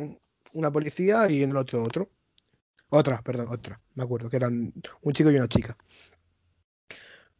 una 0.53 0.71
policía 0.71 1.29
y 1.29 1.43
en 1.43 1.51
el 1.51 1.57
otro 1.57 1.83
otro. 1.83 2.09
Otra, 2.89 3.21
perdón, 3.21 3.47
otra, 3.49 3.81
me 3.95 4.03
acuerdo, 4.03 4.29
que 4.29 4.37
eran 4.37 4.71
un 5.01 5.13
chico 5.13 5.31
y 5.31 5.35
una 5.35 5.47
chica. 5.47 5.75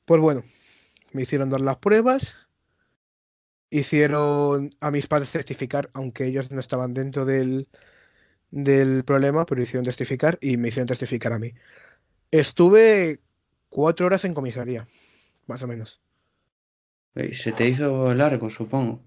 Pues 0.05 0.19
bueno, 0.19 0.43
me 1.11 1.21
hicieron 1.21 1.51
dar 1.51 1.61
las 1.61 1.77
pruebas, 1.77 2.33
hicieron 3.69 4.75
a 4.79 4.89
mis 4.89 5.05
padres 5.05 5.31
testificar, 5.31 5.91
aunque 5.93 6.25
ellos 6.25 6.51
no 6.51 6.59
estaban 6.59 6.95
dentro 6.95 7.25
del, 7.25 7.67
del 8.49 9.03
problema, 9.03 9.45
pero 9.45 9.61
hicieron 9.61 9.85
testificar 9.85 10.39
y 10.41 10.57
me 10.57 10.69
hicieron 10.69 10.87
testificar 10.87 11.33
a 11.33 11.39
mí. 11.39 11.53
Estuve 12.31 13.19
cuatro 13.69 14.07
horas 14.07 14.25
en 14.25 14.33
comisaría, 14.33 14.87
más 15.45 15.61
o 15.61 15.67
menos. 15.67 16.01
Eh, 17.13 17.35
Se 17.35 17.51
te 17.51 17.67
hizo 17.67 18.11
largo, 18.15 18.49
supongo. 18.49 19.01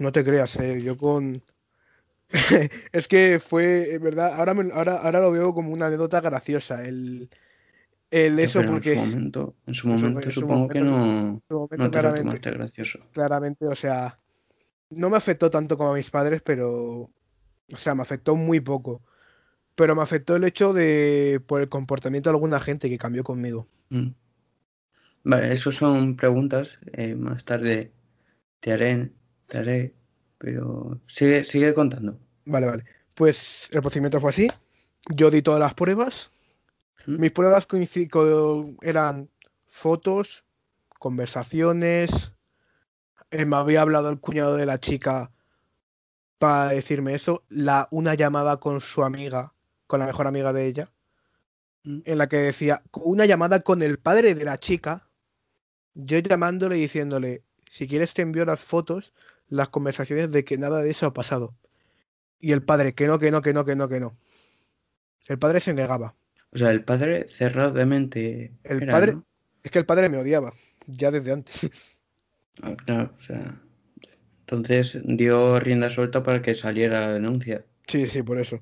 No 0.00 0.12
te 0.12 0.24
creas, 0.24 0.56
eh, 0.56 0.80
yo 0.82 0.96
con... 0.96 1.42
es 2.92 3.08
que 3.08 3.38
fue, 3.40 3.94
en 3.94 4.02
verdad, 4.02 4.34
ahora, 4.34 4.54
me- 4.54 4.72
ahora, 4.72 4.98
ahora 4.98 5.20
lo 5.20 5.30
veo 5.32 5.54
como 5.54 5.72
una 5.72 5.86
anécdota 5.86 6.20
graciosa, 6.20 6.84
el, 6.86 7.30
eso, 8.42 8.60
pero 8.60 8.72
porque 8.72 8.90
en 8.90 8.98
su 8.98 8.98
momento, 9.06 9.56
en 9.66 9.74
su 9.74 9.88
en 9.92 9.98
su- 9.98 10.06
momento 10.06 10.28
en 10.28 10.30
su 10.32 10.40
supongo 10.40 10.68
que 10.68 10.80
no, 10.80 11.28
en 11.34 11.42
su 11.48 11.54
momento 11.54 11.76
no 11.76 11.90
te 11.90 11.98
lo 11.98 12.02
claramente, 12.02 12.36
tomaste 12.38 12.50
gracioso. 12.50 12.98
claramente, 13.12 13.66
o 13.66 13.76
sea, 13.76 14.18
no 14.90 15.10
me 15.10 15.16
afectó 15.18 15.50
tanto 15.50 15.76
como 15.78 15.92
a 15.92 15.96
mis 15.96 16.10
padres, 16.10 16.42
pero, 16.42 16.70
o 17.72 17.76
sea, 17.76 17.94
me 17.94 18.02
afectó 18.02 18.36
muy 18.36 18.60
poco. 18.60 19.02
Pero 19.76 19.96
me 19.96 20.02
afectó 20.02 20.36
el 20.36 20.44
hecho 20.44 20.72
de, 20.74 21.40
por 21.46 21.60
el 21.62 21.68
comportamiento 21.68 22.30
de 22.30 22.36
alguna 22.36 22.60
gente 22.60 22.88
que 22.90 22.98
cambió 22.98 23.24
conmigo. 23.24 23.68
Mm. 23.90 24.14
Vale, 25.24 25.52
eso 25.52 25.72
son 25.72 26.16
preguntas. 26.16 26.78
eh, 26.92 27.14
más 27.14 27.44
tarde 27.44 27.92
te 28.60 28.72
haré, 28.72 29.12
pero 30.38 31.00
sigue, 31.06 31.44
sigue 31.44 31.74
contando. 31.74 32.18
Vale, 32.44 32.66
vale. 32.66 32.84
Pues 33.14 33.68
el 33.72 33.80
procedimiento 33.80 34.20
fue 34.20 34.30
así. 34.30 34.48
Yo 35.14 35.30
di 35.30 35.42
todas 35.42 35.60
las 35.60 35.74
pruebas. 35.74 36.30
¿Mm? 37.06 37.20
Mis 37.20 37.32
pruebas 37.32 37.66
eran 38.82 39.28
fotos, 39.66 40.44
conversaciones. 40.98 42.32
eh, 43.30 43.44
me 43.44 43.56
había 43.56 43.82
hablado 43.82 44.08
el 44.10 44.20
cuñado 44.20 44.56
de 44.56 44.66
la 44.66 44.78
chica 44.78 45.30
para 46.38 46.68
decirme 46.68 47.14
eso. 47.14 47.44
La, 47.48 47.88
una 47.90 48.14
llamada 48.14 48.58
con 48.58 48.80
su 48.80 49.02
amiga, 49.02 49.54
con 49.86 50.00
la 50.00 50.06
mejor 50.06 50.26
amiga 50.26 50.52
de 50.52 50.66
ella, 50.66 50.88
Mm. 51.84 52.00
en 52.04 52.18
la 52.18 52.28
que 52.28 52.36
decía, 52.36 52.82
una 52.92 53.24
llamada 53.24 53.60
con 53.60 53.82
el 53.82 53.98
padre 53.98 54.34
de 54.34 54.44
la 54.44 54.58
chica, 54.58 55.08
yo 55.94 56.18
llamándole 56.18 56.76
y 56.78 56.82
diciéndole, 56.82 57.44
si 57.68 57.86
quieres 57.88 58.14
te 58.14 58.22
envío 58.22 58.44
las 58.44 58.60
fotos, 58.60 59.12
las 59.48 59.68
conversaciones 59.68 60.30
de 60.32 60.44
que 60.44 60.58
nada 60.58 60.82
de 60.82 60.90
eso 60.90 61.06
ha 61.06 61.12
pasado. 61.14 61.54
Y 62.40 62.52
el 62.52 62.62
padre, 62.62 62.94
que 62.94 63.06
no, 63.06 63.18
que 63.18 63.30
no, 63.30 63.42
que 63.42 63.52
no, 63.52 63.64
que 63.64 63.76
no, 63.76 63.88
que 63.88 64.00
no. 64.00 64.16
El 65.26 65.38
padre 65.38 65.60
se 65.60 65.74
negaba. 65.74 66.14
O 66.52 66.58
sea, 66.58 66.70
el 66.70 66.84
padre 66.84 67.28
cerrado 67.28 67.72
de 67.72 67.84
mente. 67.86 68.52
El 68.64 68.82
era, 68.82 68.92
padre- 68.94 69.12
¿no? 69.14 69.26
Es 69.62 69.70
que 69.70 69.78
el 69.78 69.86
padre 69.86 70.08
me 70.08 70.18
odiaba, 70.18 70.52
ya 70.86 71.10
desde 71.10 71.32
antes. 71.32 71.68
Ah, 72.60 72.74
claro, 72.74 73.14
o 73.16 73.20
sea. 73.20 73.62
Entonces 74.40 74.98
dio 75.04 75.60
rienda 75.60 75.88
suelta 75.90 76.24
para 76.24 76.42
que 76.42 76.56
saliera 76.56 77.02
la 77.02 77.12
denuncia. 77.12 77.64
Sí, 77.86 78.08
sí, 78.08 78.24
por 78.24 78.40
eso. 78.40 78.58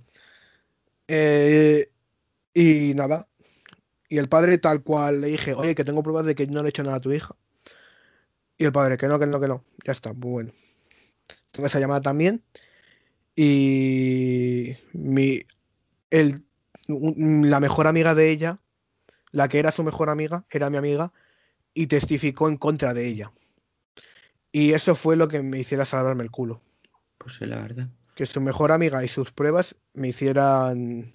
Eh, 1.08 1.90
y 2.52 2.92
nada. 2.94 3.26
Y 4.10 4.18
el 4.18 4.28
padre 4.28 4.58
tal 4.58 4.82
cual 4.82 5.22
le 5.22 5.28
dije, 5.28 5.54
oye, 5.54 5.74
que 5.74 5.84
tengo 5.84 6.02
pruebas 6.02 6.26
de 6.26 6.34
que 6.34 6.46
no 6.46 6.62
le 6.62 6.68
he 6.68 6.70
hecho 6.70 6.82
nada 6.82 6.96
a 6.96 7.00
tu 7.00 7.10
hija. 7.10 7.34
Y 8.58 8.64
el 8.66 8.72
padre, 8.72 8.98
que 8.98 9.06
no, 9.06 9.18
que 9.18 9.26
no, 9.26 9.40
que 9.40 9.48
no. 9.48 9.64
Ya 9.84 9.92
está, 9.92 10.12
muy 10.12 10.30
bueno. 10.30 10.52
Tengo 11.56 11.68
esa 11.68 11.80
llamada 11.80 12.02
también. 12.02 12.42
Y 13.34 14.76
mi, 14.92 15.40
el, 16.10 16.44
la 16.86 17.60
mejor 17.60 17.86
amiga 17.86 18.14
de 18.14 18.30
ella, 18.30 18.60
la 19.32 19.48
que 19.48 19.58
era 19.58 19.72
su 19.72 19.82
mejor 19.82 20.10
amiga, 20.10 20.44
era 20.50 20.68
mi 20.68 20.76
amiga, 20.76 21.12
y 21.72 21.86
testificó 21.86 22.48
en 22.50 22.58
contra 22.58 22.92
de 22.92 23.06
ella. 23.06 23.32
Y 24.52 24.74
eso 24.74 24.94
fue 24.94 25.16
lo 25.16 25.28
que 25.28 25.42
me 25.42 25.58
hiciera 25.58 25.86
salvarme 25.86 26.24
el 26.24 26.30
culo. 26.30 26.60
Pues 27.16 27.36
sí, 27.36 27.46
la 27.46 27.62
verdad. 27.62 27.88
que 28.14 28.26
su 28.26 28.40
mejor 28.42 28.70
amiga 28.70 29.02
y 29.02 29.08
sus 29.08 29.32
pruebas 29.32 29.76
me 29.94 30.08
hicieran 30.08 31.14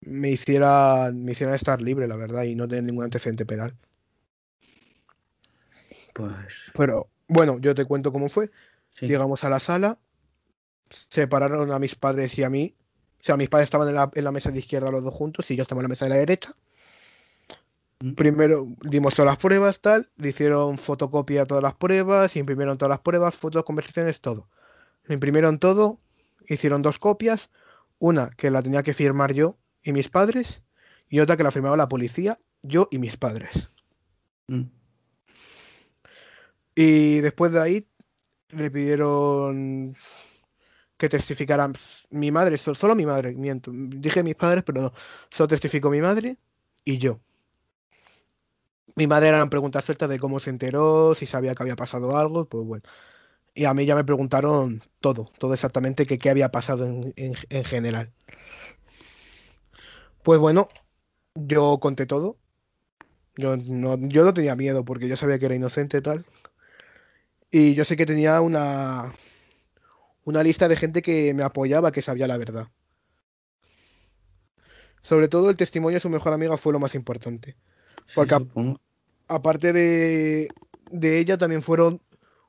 me 0.00 0.30
hicieran 0.30 1.24
me 1.24 1.32
hicieran 1.32 1.56
estar 1.56 1.82
libre, 1.82 2.06
la 2.06 2.16
verdad, 2.16 2.44
y 2.44 2.54
no 2.54 2.68
tener 2.68 2.84
ningún 2.84 3.04
antecedente 3.04 3.46
penal. 3.46 3.74
Pues 6.12 6.70
Pero 6.74 7.08
bueno, 7.26 7.58
yo 7.58 7.74
te 7.74 7.84
cuento 7.84 8.12
cómo 8.12 8.28
fue. 8.28 8.50
Sí. 8.94 9.06
Llegamos 9.06 9.44
a 9.44 9.50
la 9.50 9.60
sala, 9.60 9.98
separaron 10.90 11.72
a 11.72 11.78
mis 11.78 11.94
padres 11.94 12.38
y 12.38 12.44
a 12.44 12.50
mí. 12.50 12.74
O 13.20 13.22
sea, 13.22 13.36
mis 13.36 13.48
padres 13.48 13.66
estaban 13.66 13.88
en 13.88 13.94
la, 13.94 14.10
en 14.14 14.24
la 14.24 14.32
mesa 14.32 14.50
de 14.50 14.58
izquierda 14.58 14.90
los 14.90 15.02
dos 15.02 15.14
juntos 15.14 15.50
y 15.50 15.56
yo 15.56 15.62
estaba 15.62 15.80
en 15.80 15.84
la 15.84 15.88
mesa 15.88 16.04
de 16.04 16.10
la 16.10 16.16
derecha. 16.16 16.54
Mm. 18.00 18.12
Primero 18.14 18.68
dimos 18.82 19.14
todas 19.14 19.30
las 19.30 19.38
pruebas, 19.38 19.80
tal, 19.80 20.10
le 20.16 20.28
hicieron 20.28 20.78
fotocopia 20.78 21.42
a 21.42 21.46
todas 21.46 21.62
las 21.62 21.74
pruebas, 21.74 22.36
imprimieron 22.36 22.76
todas 22.76 22.90
las 22.90 23.00
pruebas, 23.00 23.34
fotos, 23.34 23.64
conversaciones, 23.64 24.20
todo. 24.20 24.48
Lo 25.04 25.14
imprimieron 25.14 25.58
todo, 25.58 26.00
hicieron 26.46 26.82
dos 26.82 26.98
copias, 26.98 27.48
una 27.98 28.30
que 28.30 28.50
la 28.50 28.62
tenía 28.62 28.82
que 28.82 28.94
firmar 28.94 29.32
yo 29.32 29.56
y 29.82 29.92
mis 29.92 30.08
padres, 30.08 30.62
y 31.08 31.20
otra 31.20 31.36
que 31.36 31.44
la 31.44 31.50
firmaba 31.50 31.76
la 31.76 31.88
policía, 31.88 32.38
yo 32.62 32.88
y 32.90 32.98
mis 32.98 33.16
padres. 33.16 33.70
Mm. 34.48 34.64
Y 36.74 37.20
después 37.20 37.52
de 37.52 37.62
ahí 37.62 37.86
le 38.56 38.70
pidieron 38.70 39.96
que 40.96 41.08
testificaran 41.08 41.74
mi 42.10 42.30
madre, 42.30 42.56
so- 42.58 42.74
solo 42.74 42.94
mi 42.94 43.06
madre, 43.06 43.34
miento. 43.34 43.70
Dije 43.74 44.22
mis 44.22 44.36
padres, 44.36 44.64
pero 44.64 44.82
no. 44.82 44.92
Solo 45.30 45.48
testificó 45.48 45.90
mi 45.90 46.00
madre 46.00 46.38
y 46.84 46.98
yo. 46.98 47.20
Mi 48.96 49.06
madre 49.06 49.28
eran 49.28 49.50
preguntas 49.50 49.84
sueltas 49.84 50.08
de 50.08 50.18
cómo 50.20 50.38
se 50.40 50.50
enteró, 50.50 51.14
si 51.14 51.26
sabía 51.26 51.54
que 51.54 51.62
había 51.62 51.76
pasado 51.76 52.16
algo, 52.16 52.48
pues 52.48 52.64
bueno. 52.64 52.82
Y 53.54 53.64
a 53.66 53.74
mí 53.74 53.86
ya 53.86 53.96
me 53.96 54.04
preguntaron 54.04 54.82
todo, 55.00 55.32
todo 55.38 55.54
exactamente 55.54 56.06
que 56.06 56.18
qué 56.18 56.30
había 56.30 56.50
pasado 56.52 56.86
en, 56.86 57.12
en- 57.16 57.34
en 57.50 57.64
general. 57.64 58.12
Pues 60.22 60.38
bueno, 60.40 60.68
yo 61.34 61.78
conté 61.80 62.06
todo. 62.06 62.38
Yo 63.36 63.56
no, 63.56 63.98
yo 64.08 64.24
no 64.24 64.34
tenía 64.34 64.56
miedo 64.56 64.84
porque 64.84 65.08
yo 65.08 65.16
sabía 65.16 65.38
que 65.38 65.46
era 65.46 65.54
inocente 65.56 66.00
tal. 66.02 66.24
Y 67.56 67.74
yo 67.74 67.84
sé 67.84 67.96
que 67.96 68.04
tenía 68.04 68.40
una, 68.40 69.14
una 70.24 70.42
lista 70.42 70.66
de 70.66 70.74
gente 70.74 71.02
que 71.02 71.32
me 71.34 71.44
apoyaba, 71.44 71.92
que 71.92 72.02
sabía 72.02 72.26
la 72.26 72.36
verdad. 72.36 72.66
Sobre 75.02 75.28
todo 75.28 75.50
el 75.50 75.56
testimonio 75.56 75.98
de 75.98 76.00
su 76.00 76.08
mejor 76.08 76.32
amiga 76.32 76.56
fue 76.56 76.72
lo 76.72 76.80
más 76.80 76.96
importante. 76.96 77.56
Sí, 78.06 78.14
Porque 78.16 78.34
a-. 78.34 78.42
Aparte 79.28 79.72
de, 79.72 80.48
de 80.90 81.18
ella, 81.20 81.38
también 81.38 81.62
fueron 81.62 82.02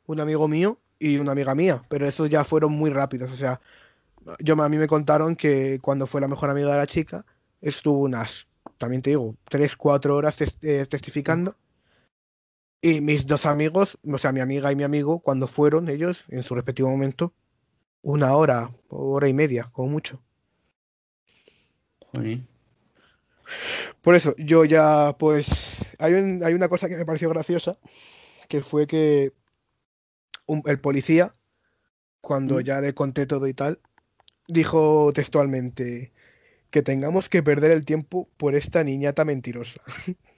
un 0.07 0.19
amigo 0.21 0.47
mío 0.47 0.79
y 0.97 1.17
una 1.17 1.33
amiga 1.33 1.53
mía, 1.53 1.83
pero 1.87 2.07
esos 2.07 2.27
ya 2.27 2.43
fueron 2.43 2.71
muy 2.71 2.89
rápidos. 2.89 3.31
O 3.31 3.35
sea, 3.35 3.61
yo, 4.39 4.59
a 4.59 4.69
mí 4.69 4.77
me 4.79 4.87
contaron 4.87 5.35
que 5.35 5.77
cuando 5.83 6.07
fue 6.07 6.19
la 6.19 6.27
mejor 6.27 6.49
amiga 6.49 6.71
de 6.71 6.77
la 6.77 6.87
chica, 6.87 7.27
estuvo 7.61 7.99
unas, 7.99 8.47
también 8.79 9.03
te 9.03 9.11
digo, 9.11 9.35
3, 9.51 9.75
4 9.75 10.15
horas 10.15 10.41
eh, 10.41 10.87
testificando. 10.89 11.55
Y 12.85 13.01
mis 13.01 13.25
dos 13.25 13.47
amigos, 13.47 13.97
o 14.07 14.17
sea, 14.19 14.31
mi 14.31 14.41
amiga 14.41 14.71
y 14.71 14.75
mi 14.75 14.83
amigo, 14.83 15.17
cuando 15.19 15.47
fueron 15.47 15.89
ellos, 15.89 16.23
en 16.29 16.43
su 16.43 16.53
respectivo 16.53 16.87
momento, 16.87 17.33
una 18.03 18.35
hora, 18.35 18.69
hora 18.89 19.27
y 19.27 19.33
media, 19.33 19.71
como 19.71 19.87
mucho. 19.89 20.21
Joder. 22.11 22.41
Por 24.03 24.13
eso, 24.13 24.35
yo 24.37 24.65
ya, 24.65 25.15
pues, 25.17 25.79
hay, 25.97 26.13
un- 26.13 26.43
hay 26.43 26.53
una 26.53 26.69
cosa 26.69 26.87
que 26.87 26.95
me 26.95 27.07
pareció 27.07 27.27
graciosa, 27.29 27.79
que 28.47 28.61
fue 28.61 28.85
que 28.85 29.33
un- 30.45 30.61
el 30.67 30.79
policía, 30.79 31.33
cuando 32.21 32.59
Mm. 32.59 32.61
ya 32.61 32.81
le 32.81 32.93
conté 32.93 33.25
todo 33.25 33.47
y 33.47 33.55
tal, 33.55 33.79
dijo 34.47 35.11
textualmente 35.11 36.11
que 36.69 36.83
tengamos 36.83 37.29
que 37.29 37.41
perder 37.41 37.71
el 37.71 37.83
tiempo 37.83 38.29
por 38.37 38.53
esta 38.53 38.83
niñata 38.83 39.25
mentirosa. 39.25 39.81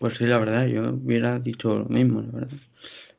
Pues 0.00 0.14
sí, 0.16 0.26
la 0.26 0.38
verdad, 0.38 0.66
yo 0.66 0.90
hubiera 0.94 1.38
dicho 1.38 1.78
lo 1.78 1.84
mismo, 1.84 2.22
la 2.22 2.32
verdad. 2.40 2.58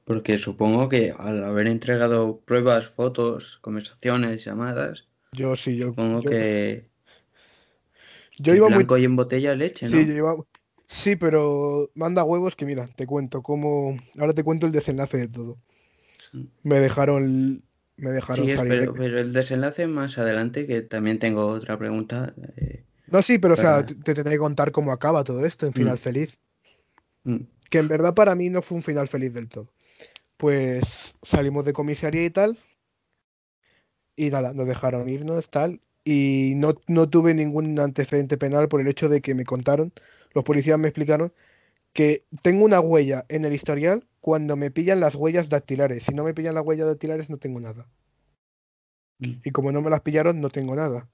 Porque 0.03 0.37
supongo 0.37 0.89
que 0.89 1.13
al 1.17 1.43
haber 1.43 1.67
entregado 1.67 2.39
pruebas, 2.41 2.87
fotos, 2.89 3.59
conversaciones, 3.61 4.43
llamadas, 4.43 5.07
Yo 5.33 5.55
sí, 5.55 5.77
yo, 5.77 5.87
supongo 5.87 6.21
yo, 6.21 6.29
que, 6.31 6.89
yo 8.39 8.55
iba 8.55 8.67
muy... 8.69 8.77
blanco 8.77 8.97
y 8.97 9.05
en 9.05 9.15
botella 9.15 9.55
leche, 9.55 9.87
Sí, 9.87 9.97
¿no? 9.97 10.07
yo 10.07 10.13
iba- 10.13 10.35
sí, 10.87 11.15
pero 11.15 11.89
manda 11.95 12.23
huevos 12.23 12.55
que 12.55 12.65
mira, 12.65 12.87
te 12.87 13.05
cuento 13.05 13.41
cómo... 13.41 13.95
Ahora 14.19 14.33
te 14.33 14.43
cuento 14.43 14.65
el 14.65 14.71
desenlace 14.71 15.17
de 15.17 15.27
todo. 15.27 15.57
Mm. 16.33 16.43
Me 16.63 16.79
dejaron... 16.79 17.63
Me 17.97 18.11
dejaron 18.11 18.47
Sí, 18.47 18.53
salir 18.53 18.79
de- 18.79 18.87
pero, 18.87 18.93
pero 18.93 19.19
el 19.19 19.31
desenlace 19.33 19.85
más 19.87 20.17
adelante, 20.17 20.65
que 20.65 20.81
también 20.81 21.19
tengo 21.19 21.45
otra 21.47 21.77
pregunta. 21.77 22.33
eh, 22.57 22.83
No, 23.11 23.21
sí, 23.21 23.37
pero 23.37 23.53
o 23.53 23.57
sea, 23.57 23.85
te, 23.85 23.93
te 23.95 24.13
tendré 24.15 24.33
que 24.33 24.39
contar 24.39 24.71
cómo 24.71 24.91
acaba 24.91 25.23
todo 25.23 25.45
esto 25.45 25.67
en 25.67 25.73
final 25.73 25.97
Mm. 25.97 26.01
feliz. 26.01 26.37
Mm, 27.23 27.37
Que 27.69 27.79
en 27.79 27.87
verdad 27.87 28.13
para 28.13 28.35
mí 28.35 28.49
no 28.49 28.61
fue 28.61 28.77
un 28.77 28.83
final 28.83 29.07
feliz 29.07 29.33
del 29.33 29.49
todo. 29.49 29.67
Pues 30.37 31.15
salimos 31.23 31.65
de 31.65 31.73
comisaría 31.73 32.25
y 32.25 32.29
tal. 32.31 32.57
Y 34.15 34.29
nada, 34.29 34.53
nos 34.53 34.67
dejaron 34.67 35.09
irnos, 35.09 35.49
tal. 35.49 35.81
Y 36.03 36.53
no, 36.55 36.75
no 36.87 37.09
tuve 37.09 37.33
ningún 37.33 37.77
antecedente 37.79 38.37
penal 38.37 38.67
por 38.69 38.81
el 38.81 38.87
hecho 38.87 39.09
de 39.09 39.21
que 39.21 39.35
me 39.35 39.45
contaron, 39.45 39.93
los 40.33 40.43
policías 40.43 40.79
me 40.79 40.87
explicaron 40.87 41.33
que 41.93 42.25
tengo 42.43 42.65
una 42.65 42.79
huella 42.81 43.25
en 43.29 43.45
el 43.45 43.53
historial 43.53 44.07
cuando 44.21 44.55
me 44.57 44.71
pillan 44.71 44.99
las 45.01 45.15
huellas 45.15 45.49
dactilares. 45.49 46.03
Si 46.03 46.13
no 46.13 46.23
me 46.25 46.33
pillan 46.35 46.55
las 46.55 46.65
huellas 46.65 46.87
dactilares 46.87 47.29
no 47.29 47.37
tengo 47.39 47.59
nada. 47.61 47.89
mm. 49.19 49.41
Y 49.43 49.51
como 49.51 49.71
no 49.71 49.81
me 49.81 49.89
las 49.89 50.01
pillaron, 50.01 50.41
no 50.41 50.49
tengo 50.49 50.75
nada. 50.75 51.09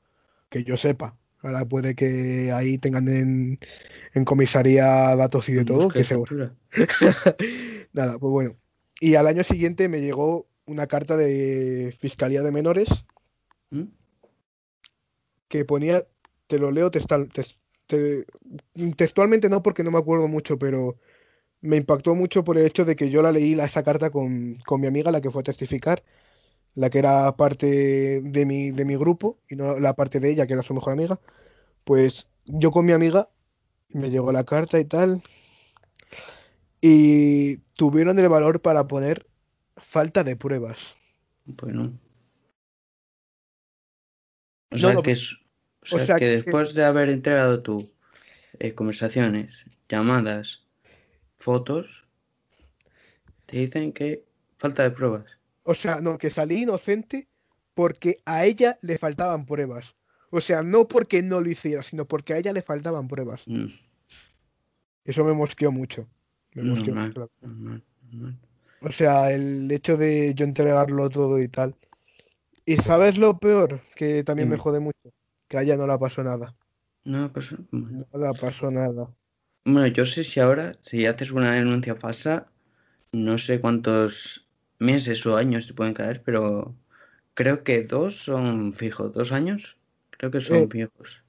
Que 0.49 0.63
yo 0.63 0.77
sepa. 0.77 1.17
Ahora 1.41 1.65
puede 1.65 1.95
que 1.95 2.51
ahí 2.51 2.77
tengan 2.77 3.07
en, 3.09 3.59
en 4.13 4.25
comisaría 4.25 5.15
datos 5.15 5.47
y 5.49 5.53
de 5.53 5.65
todo, 5.65 5.89
que 5.89 6.03
seguro. 6.03 6.55
Nada, 7.93 8.17
pues 8.19 8.31
bueno. 8.31 8.55
Y 8.99 9.15
al 9.15 9.27
año 9.27 9.43
siguiente 9.43 9.87
me 9.89 10.01
llegó 10.01 10.47
una 10.65 10.87
carta 10.87 11.15
de 11.15 11.93
Fiscalía 11.97 12.41
de 12.41 12.51
Menores 12.51 12.89
¿Mm? 13.69 13.83
que 15.47 15.65
ponía, 15.65 16.05
te 16.47 16.59
lo 16.59 16.71
leo 16.71 16.91
textal- 16.91 17.31
tes- 17.31 17.57
te- 17.85 18.25
textualmente 18.95 19.49
no 19.49 19.63
porque 19.63 19.83
no 19.83 19.91
me 19.91 19.99
acuerdo 19.99 20.27
mucho, 20.27 20.57
pero 20.57 20.97
me 21.61 21.77
impactó 21.77 22.15
mucho 22.15 22.43
por 22.43 22.57
el 22.57 22.65
hecho 22.65 22.85
de 22.85 22.95
que 22.95 23.09
yo 23.09 23.21
la 23.21 23.31
leí 23.31 23.55
la, 23.55 23.65
esa 23.65 23.83
carta 23.83 24.09
con, 24.09 24.55
con 24.65 24.81
mi 24.81 24.87
amiga, 24.87 25.11
la 25.11 25.21
que 25.21 25.31
fue 25.31 25.41
a 25.41 25.43
testificar, 25.43 26.03
la 26.77 26.91
que 26.91 26.99
era 26.99 27.35
parte 27.35 28.21
de 28.21 28.45
mi, 28.45 28.69
de 28.69 28.85
mi 28.85 28.95
grupo 28.95 29.39
y 29.49 29.55
no 29.55 29.79
la 29.79 29.95
parte 29.95 30.19
de 30.19 30.29
ella, 30.29 30.45
que 30.45 30.53
era 30.53 30.61
su 30.61 30.75
mejor 30.75 30.93
amiga. 30.93 31.19
Pues 31.83 32.27
yo 32.45 32.69
con 32.69 32.85
mi 32.85 32.91
amiga 32.91 33.29
me 33.89 34.11
llegó 34.11 34.31
la 34.31 34.43
carta 34.43 34.79
y 34.79 34.85
tal. 34.85 35.23
Y 36.79 37.57
tuvieron 37.73 38.19
el 38.19 38.29
valor 38.29 38.61
para 38.61 38.87
poner 38.87 39.25
falta 39.75 40.23
de 40.23 40.35
pruebas. 40.35 40.95
Bueno. 41.45 41.97
O 44.69 44.77
sea, 44.77 44.95
que, 44.97 45.11
es, 45.11 45.35
o 45.91 45.97
sea, 45.97 46.17
que, 46.17 46.27
después 46.27 46.75
de 46.75 46.83
haber 46.83 47.09
entregado 47.09 47.63
tú 47.63 47.89
eh, 48.59 48.75
conversaciones, 48.75 49.65
llamadas, 49.89 50.67
fotos, 51.39 52.05
te 53.47 53.57
dicen 53.57 53.93
que 53.93 54.25
falta 54.57 54.83
de 54.83 54.91
pruebas. 54.91 55.36
O 55.69 55.75
sea, 55.75 55.99
no, 55.99 56.17
que 56.17 56.29
salí 56.29 56.61
inocente 56.61 57.27
porque 57.73 58.21
a 58.23 58.45
ella 58.45 58.77
le 58.81 58.97
faltaban 58.97 59.45
pruebas. 59.45 59.95
O 60.29 60.39
sea, 60.39 60.63
no 60.63 60.87
porque 60.87 61.21
no 61.21 61.41
lo 61.41 61.49
hiciera, 61.49 61.83
sino 61.83 62.05
porque 62.05 62.33
a 62.33 62.37
ella 62.37 62.53
le 62.53 62.61
faltaban 62.61 63.09
pruebas. 63.09 63.43
Mm. 63.47 63.65
Eso 65.03 65.25
me 65.25 65.33
mosqueó 65.33 65.73
mucho. 65.73 66.07
Me 66.53 66.63
mosqueó 66.63 66.95
mucho. 66.95 67.29
O 68.79 68.91
sea, 68.93 69.29
el 69.29 69.69
hecho 69.69 69.97
de 69.97 70.33
yo 70.35 70.45
entregarlo 70.45 71.09
todo 71.09 71.37
y 71.41 71.49
tal. 71.49 71.75
Y 72.65 72.77
sabes 72.77 73.17
lo 73.17 73.37
peor, 73.37 73.81
que 73.93 74.23
también 74.23 74.47
me 74.47 74.57
jode 74.57 74.79
mucho, 74.79 75.11
que 75.49 75.57
a 75.57 75.63
ella 75.63 75.75
no 75.75 75.85
la 75.85 75.99
pasó 75.99 76.23
nada. 76.23 76.55
No 77.03 77.33
pasó. 77.33 77.57
No 77.71 78.07
la 78.13 78.31
pasó 78.31 78.71
nada. 78.71 79.13
Bueno, 79.65 79.87
yo 79.87 80.05
sé 80.05 80.23
si 80.23 80.39
ahora, 80.39 80.77
si 80.81 81.05
haces 81.05 81.31
una 81.31 81.51
denuncia 81.51 81.95
falsa, 81.95 82.47
no 83.11 83.37
sé 83.37 83.59
cuántos 83.59 84.46
meses 84.79 85.25
o 85.25 85.37
años 85.37 85.67
te 85.67 85.73
pueden 85.73 85.93
caer, 85.93 86.21
pero 86.23 86.75
creo 87.33 87.63
que 87.63 87.83
dos 87.83 88.17
son 88.17 88.73
fijos, 88.73 89.13
dos 89.13 89.31
años, 89.31 89.77
creo 90.11 90.31
que 90.31 90.41
son 90.41 90.57
eh, 90.57 90.67
fijos. 90.69 91.23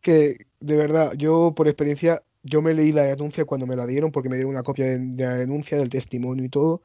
Que 0.00 0.46
de 0.60 0.76
verdad, 0.76 1.14
yo 1.16 1.52
por 1.56 1.68
experiencia, 1.68 2.22
yo 2.42 2.62
me 2.62 2.74
leí 2.74 2.92
la 2.92 3.02
denuncia 3.02 3.44
cuando 3.44 3.66
me 3.66 3.76
la 3.76 3.86
dieron, 3.86 4.12
porque 4.12 4.28
me 4.28 4.36
dieron 4.36 4.52
una 4.52 4.62
copia 4.62 4.86
de, 4.86 5.24
la 5.24 5.36
denuncia, 5.36 5.76
del 5.78 5.90
testimonio 5.90 6.44
y 6.44 6.48
todo, 6.48 6.82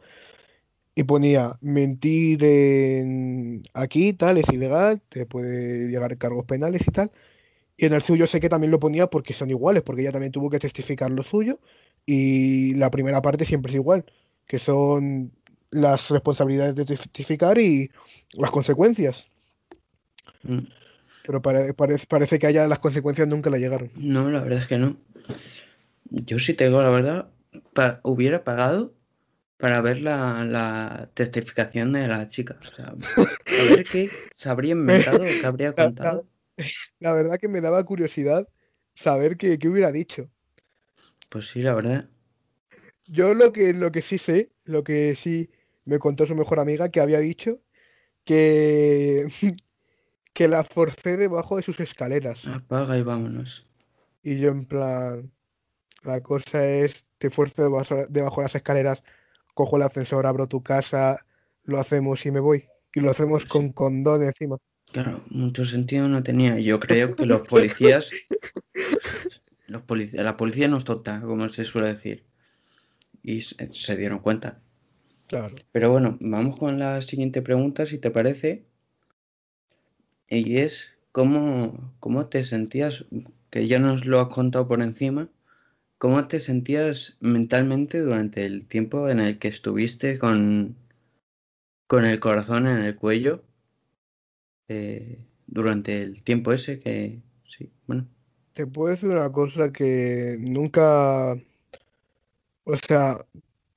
y 0.95 1.03
ponía 1.03 1.57
mentir 1.61 2.43
en 2.43 3.63
aquí, 3.73 4.13
tal, 4.13 4.37
es 4.37 4.49
ilegal, 4.49 5.01
te 5.09 5.25
puede 5.25 5.87
llegar 5.87 6.17
cargos 6.17 6.45
penales 6.45 6.87
y 6.87 6.91
tal. 6.91 7.11
Y 7.77 7.85
en 7.85 7.93
el 7.93 8.03
suyo 8.03 8.27
sé 8.27 8.39
que 8.39 8.49
también 8.49 8.71
lo 8.71 8.79
ponía 8.79 9.07
porque 9.07 9.33
son 9.33 9.49
iguales, 9.49 9.83
porque 9.83 10.03
ella 10.03 10.11
también 10.11 10.31
tuvo 10.31 10.49
que 10.49 10.59
testificar 10.59 11.11
lo 11.11 11.23
suyo. 11.23 11.59
Y 12.05 12.75
la 12.75 12.91
primera 12.91 13.21
parte 13.21 13.45
siempre 13.45 13.71
es 13.71 13.75
igual, 13.75 14.05
que 14.47 14.59
son 14.59 15.31
las 15.73 16.09
responsabilidades 16.09 16.75
de 16.75 16.85
testificar 16.85 17.57
y 17.57 17.89
las 18.33 18.51
consecuencias. 18.51 19.27
Mm. 20.43 20.59
Pero 21.25 21.41
parece 21.41 22.39
que 22.39 22.47
haya 22.47 22.67
las 22.67 22.79
consecuencias 22.79 23.27
nunca 23.27 23.49
le 23.49 23.59
llegaron. 23.59 23.91
No, 23.95 24.29
la 24.29 24.41
verdad 24.41 24.59
es 24.59 24.67
que 24.67 24.77
no. 24.77 24.97
Yo 26.09 26.37
sí 26.37 26.53
tengo, 26.53 26.81
la 26.81 26.89
verdad, 26.89 27.29
hubiera 28.03 28.43
pagado 28.43 28.93
para 29.57 29.79
ver 29.81 30.01
la, 30.01 31.09
testificación 31.13 31.93
de 31.93 32.07
la 32.07 32.27
chica. 32.27 32.57
O 32.59 32.75
sea, 32.75 32.87
a 32.87 33.63
ver 33.73 33.85
qué 33.85 34.09
se 34.35 34.49
habría 34.49 34.73
inventado, 34.73 35.23
qué 35.23 35.45
habría 35.45 35.73
contado. 35.75 36.27
La, 36.99 37.13
verdad 37.13 37.37
que 37.39 37.47
me 37.47 37.61
daba 37.61 37.83
curiosidad 37.85 38.47
saber 38.93 39.37
qué, 39.37 39.57
hubiera 39.65 39.91
dicho. 39.91 40.29
Pues 41.29 41.49
sí, 41.49 41.61
la 41.61 41.73
verdad. 41.73 42.09
Yo 43.05 43.33
lo 43.33 43.53
que, 43.53 43.73
lo 43.73 43.91
que 43.91 44.01
sí 44.01 44.17
sé, 44.17 44.51
lo 44.65 44.83
que 44.83 45.15
sí 45.15 45.49
me 45.85 45.99
contó 45.99 46.25
su 46.25 46.35
mejor 46.35 46.59
amiga, 46.59 46.89
que 46.89 47.01
había 47.01 47.19
dicho 47.19 47.59
que, 48.23 49.27
que 50.33 50.47
la 50.47 50.63
forcé 50.63 51.17
debajo 51.17 51.57
de 51.57 51.63
sus 51.63 51.79
escaleras. 51.79 52.47
Apaga 52.47 52.97
y 52.97 53.03
vámonos. 53.03 53.65
Y 54.23 54.39
yo 54.39 54.49
en 54.49 54.65
plan, 54.65 55.31
la 56.03 56.21
cosa 56.21 56.65
es, 56.65 57.05
te 57.17 57.29
fuerzo 57.29 57.63
debajo, 57.63 58.05
debajo 58.09 58.41
de 58.41 58.45
las 58.45 58.55
escaleras, 58.55 59.03
cojo 59.53 59.77
el 59.77 59.83
ascensor, 59.83 60.25
abro 60.25 60.47
tu 60.47 60.63
casa, 60.63 61.25
lo 61.63 61.79
hacemos 61.79 62.25
y 62.25 62.31
me 62.31 62.39
voy. 62.39 62.65
Y 62.95 62.99
lo 62.99 63.11
hacemos 63.11 63.45
con 63.45 63.71
condón 63.73 64.23
encima. 64.23 64.57
Claro, 64.91 65.23
mucho 65.29 65.65
sentido 65.65 66.07
no 66.07 66.21
tenía. 66.21 66.59
Yo 66.59 66.79
creo 66.79 67.15
que 67.15 67.25
los 67.25 67.41
policías, 67.41 68.11
los 69.67 69.81
policías 69.81 70.23
la 70.23 70.37
policía 70.37 70.67
no 70.67 70.77
es 70.77 70.83
tonta, 70.83 71.19
como 71.21 71.49
se 71.49 71.63
suele 71.63 71.87
decir. 71.87 72.23
Y 73.23 73.41
se, 73.41 73.97
dieron 73.97 74.19
cuenta. 74.19 74.61
Claro. 75.33 75.55
Pero 75.71 75.89
bueno, 75.89 76.19
vamos 76.21 76.59
con 76.59 76.77
la 76.77 77.01
siguiente 77.01 77.41
pregunta, 77.41 77.87
si 77.87 77.97
te 77.97 78.11
parece. 78.11 78.67
Y 80.29 80.57
es, 80.57 80.91
¿cómo, 81.11 81.91
cómo 81.99 82.27
te 82.27 82.43
sentías? 82.43 83.05
Que 83.49 83.67
ya 83.67 83.79
nos 83.79 84.05
lo 84.05 84.19
has 84.19 84.27
contado 84.27 84.67
por 84.67 84.83
encima. 84.83 85.29
¿Cómo 85.97 86.27
te 86.27 86.39
sentías 86.39 87.17
mentalmente 87.19 87.99
durante 87.99 88.45
el 88.45 88.67
tiempo 88.67 89.09
en 89.09 89.19
el 89.19 89.39
que 89.39 89.47
estuviste 89.47 90.19
con, 90.19 90.75
con 91.87 92.05
el 92.05 92.19
corazón 92.19 92.67
en 92.67 92.77
el 92.77 92.95
cuello? 92.95 93.43
Eh, 94.67 95.17
durante 95.47 96.03
el 96.03 96.21
tiempo 96.21 96.53
ese 96.53 96.77
que 96.77 97.23
sí, 97.47 97.71
bueno. 97.87 98.07
Te 98.53 98.67
puedo 98.67 98.91
decir 98.91 99.09
una 99.09 99.31
cosa 99.31 99.71
que 99.71 100.37
nunca, 100.39 101.33
o 102.65 102.77
sea, 102.87 103.25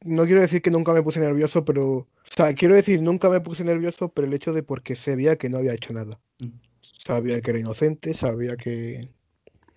no 0.05 0.25
quiero 0.25 0.41
decir 0.41 0.63
que 0.63 0.71
nunca 0.71 0.93
me 0.93 1.03
puse 1.03 1.21
nervioso, 1.21 1.65
pero, 1.65 1.91
o 1.93 2.09
sea, 2.25 2.55
quiero 2.55 2.75
decir 2.75 3.03
nunca 3.03 3.31
me 3.31 3.41
puse 3.41 3.65
nervioso, 3.65 4.09
pero 4.09 4.27
el 4.27 4.35
hecho 4.35 4.53
de 4.53 4.63
porque 4.63 4.95
sabía 4.95 5.37
que 5.37 5.49
no 5.49 5.59
había 5.59 5.75
hecho 5.75 5.93
nada. 5.93 6.21
Mm. 6.41 6.49
Sabía 6.81 7.41
que 7.41 7.51
era 7.51 7.61
inocente, 7.61 8.15
sabía 8.15 8.57
que, 8.57 9.09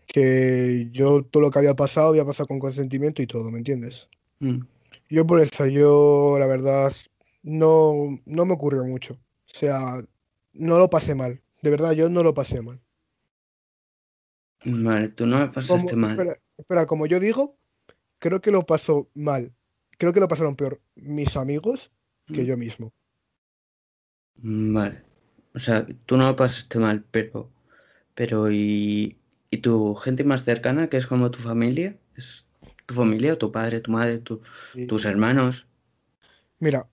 que 0.05 0.89
yo 0.91 1.23
todo 1.23 1.41
lo 1.41 1.51
que 1.51 1.59
había 1.59 1.75
pasado 1.75 2.09
había 2.09 2.25
pasado 2.25 2.47
con 2.47 2.59
consentimiento 2.59 3.21
y 3.21 3.27
todo, 3.27 3.51
¿me 3.51 3.57
entiendes? 3.57 4.09
Mm. 4.39 4.59
Yo 5.09 5.25
por 5.25 5.39
eso, 5.41 5.65
yo 5.65 6.37
la 6.39 6.45
verdad, 6.45 6.93
no, 7.41 8.19
no 8.25 8.45
me 8.45 8.53
ocurrió 8.53 8.85
mucho. 8.85 9.13
O 9.13 9.57
sea, 9.59 10.03
no 10.53 10.77
lo 10.77 10.89
pasé 10.89 11.15
mal. 11.15 11.41
De 11.61 11.69
verdad, 11.69 11.93
yo 11.93 12.09
no 12.09 12.21
lo 12.21 12.33
pasé 12.33 12.61
mal. 12.61 12.79
Vale, 14.65 15.09
tú 15.09 15.25
no 15.25 15.39
me 15.39 15.47
pasaste 15.47 15.95
mal. 15.95 16.39
Espera, 16.57 16.85
como 16.85 17.05
yo 17.05 17.19
digo, 17.19 17.57
creo 18.19 18.41
que 18.41 18.51
lo 18.51 18.65
pasó 18.65 19.09
mal. 19.13 19.53
Creo 19.99 20.13
que 20.13 20.21
lo 20.21 20.27
pasaron 20.27 20.55
peor 20.55 20.81
mis 20.95 21.35
amigos 21.35 21.91
que 22.25 22.41
mm. 22.41 22.45
yo 22.45 22.57
mismo. 22.57 22.93
Vale. 24.37 25.03
O 25.53 25.59
sea, 25.59 25.85
tú 26.05 26.15
no 26.17 26.27
lo 26.27 26.35
pasaste 26.35 26.79
mal, 26.79 27.03
pero. 27.11 27.51
Pero, 28.15 28.51
¿y, 28.51 29.17
¿y 29.51 29.57
tu 29.57 29.95
gente 29.95 30.23
más 30.23 30.43
cercana, 30.43 30.89
que 30.89 30.97
es 30.97 31.05
como 31.05 31.31
tu 31.31 31.39
familia? 31.39 31.97
¿Es 32.15 32.45
tu 32.85 32.93
familia, 32.93 33.37
tu 33.37 33.51
padre, 33.51 33.81
tu 33.81 33.91
madre, 33.91 34.19
tus 34.87 35.05
hermanos? 35.05 35.67
Mira, 36.59 36.87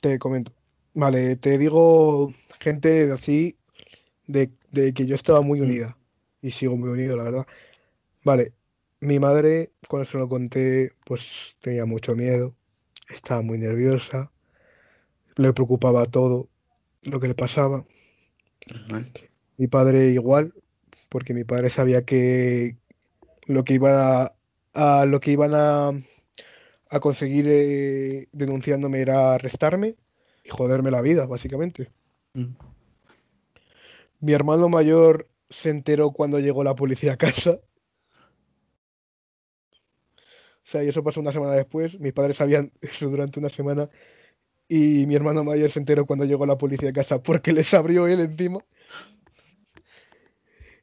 te 0.00 0.18
comento. 0.18 0.52
Vale, 0.94 1.36
te 1.36 1.58
digo 1.58 2.32
gente 2.60 3.10
así 3.12 3.56
de, 4.26 4.50
que 4.94 5.04
yo 5.04 5.16
estaba 5.16 5.42
muy 5.42 5.60
mm. 5.60 5.64
unida 5.64 5.98
y 6.42 6.52
sigo 6.52 6.76
muy 6.76 6.90
unido, 6.90 7.16
la 7.16 7.24
verdad. 7.24 7.46
Vale, 8.24 8.52
mi 9.00 9.18
madre, 9.18 9.72
cuando 9.88 10.08
se 10.08 10.18
lo 10.18 10.28
conté, 10.28 10.92
pues 11.04 11.56
tenía 11.60 11.86
mucho 11.86 12.14
miedo, 12.14 12.54
estaba 13.08 13.42
muy 13.42 13.58
nerviosa, 13.58 14.32
le 15.36 15.52
preocupaba 15.52 16.06
todo 16.06 16.48
lo 17.02 17.20
que 17.20 17.28
le 17.28 17.34
pasaba. 17.34 17.84
Mi 19.58 19.66
padre 19.68 20.08
igual, 20.08 20.54
porque 21.08 21.34
mi 21.34 21.44
padre 21.44 21.70
sabía 21.70 22.04
que 22.04 22.76
lo 23.46 23.64
que 23.64 23.74
iba 23.74 24.34
a, 24.74 25.06
lo 25.06 25.20
que 25.20 25.30
iban 25.30 25.52
a, 25.54 25.92
a 26.90 27.00
conseguir 27.00 27.46
eh, 27.48 28.28
denunciándome 28.32 29.00
era 29.00 29.34
arrestarme 29.34 29.96
y 30.44 30.50
joderme 30.50 30.90
la 30.90 31.02
vida, 31.02 31.26
básicamente. 31.26 31.90
Mm. 32.34 32.54
Mi 34.20 34.32
hermano 34.32 34.68
mayor 34.68 35.28
se 35.48 35.70
enteró 35.70 36.10
cuando 36.10 36.40
llegó 36.40 36.64
la 36.64 36.74
policía 36.74 37.12
a 37.12 37.16
casa. 37.16 37.60
O 40.66 40.68
sea, 40.68 40.82
y 40.82 40.88
eso 40.88 41.04
pasó 41.04 41.20
una 41.20 41.32
semana 41.32 41.52
después. 41.52 42.00
Mis 42.00 42.12
padres 42.12 42.38
sabían 42.38 42.72
eso 42.80 43.08
durante 43.08 43.38
una 43.38 43.48
semana. 43.48 43.88
Y 44.68 45.06
mi 45.06 45.14
hermano 45.14 45.44
mayor 45.44 45.70
se 45.70 45.78
enteró 45.78 46.06
cuando 46.06 46.24
llegó 46.24 46.44
la 46.44 46.58
policía 46.58 46.90
a 46.90 46.92
casa 46.92 47.22
porque 47.22 47.52
les 47.52 47.72
abrió 47.72 48.08
él 48.08 48.18
encima. 48.20 48.58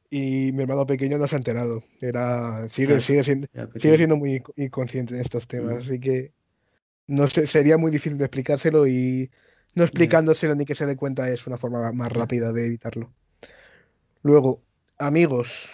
Y 0.08 0.52
mi 0.52 0.62
hermano 0.62 0.86
pequeño 0.86 1.18
no 1.18 1.28
se 1.28 1.34
ha 1.34 1.38
enterado. 1.38 1.84
Era, 2.00 2.66
sigue, 2.70 3.00
sigue, 3.00 3.24
siendo, 3.24 3.48
sigue 3.76 3.96
siendo 3.98 4.16
muy 4.16 4.42
inconsciente 4.56 5.14
en 5.14 5.20
estos 5.20 5.46
temas. 5.46 5.86
Así 5.86 6.00
que 6.00 6.32
no 7.06 7.26
sé, 7.26 7.46
sería 7.46 7.76
muy 7.76 7.90
difícil 7.90 8.16
de 8.16 8.24
explicárselo 8.24 8.86
y 8.86 9.30
no 9.74 9.84
explicándoselo 9.84 10.54
ni 10.54 10.64
que 10.64 10.74
se 10.74 10.86
dé 10.86 10.96
cuenta 10.96 11.28
es 11.28 11.46
una 11.46 11.58
forma 11.58 11.92
más 11.92 12.10
rápida 12.10 12.52
de 12.52 12.66
evitarlo. 12.66 13.12
Luego, 14.22 14.62
amigos. 14.96 15.68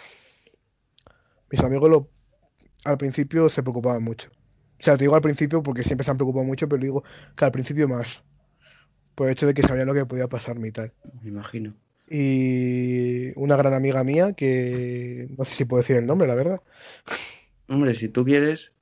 Mis 1.51 1.61
amigos 1.61 1.91
lo, 1.91 2.09
al 2.85 2.99
principio 2.99 3.49
se 3.49 3.63
preocupaban 3.63 4.03
mucho. 4.03 4.31
O 4.79 4.83
sea, 4.83 4.97
te 4.97 5.05
digo 5.05 5.15
al 5.15 5.23
principio 5.23 5.63
porque 5.63 5.85
siempre 5.85 6.05
se 6.05 6.11
han 6.11 6.17
preocupado 6.17 6.45
mucho, 6.45 6.69
pero 6.69 6.83
digo 6.83 7.05
que 7.37 7.45
al 7.45 7.53
principio 7.53 7.89
más. 7.89 8.23
Por 9.15 9.27
el 9.27 9.33
hecho 9.33 9.47
de 9.47 9.55
que 9.55 9.63
sabía 9.63 9.85
lo 9.85 9.93
que 9.93 10.07
podía 10.07 10.29
pasarme 10.29 10.69
y 10.69 10.73
tal. 10.73 10.93
Me 11.23 11.29
imagino. 11.29 11.75
Y 12.09 13.39
una 13.39 13.57
gran 13.57 13.75
amiga 13.75 14.03
mía 14.03 14.33
que 14.33 15.29
no 15.37 15.45
sé 15.45 15.55
si 15.55 15.65
puedo 15.65 15.83
decir 15.83 15.97
el 15.97 16.07
nombre, 16.07 16.27
la 16.27 16.35
verdad. 16.35 16.61
Hombre, 17.69 17.95
si 17.95 18.09
tú 18.09 18.25
quieres, 18.25 18.73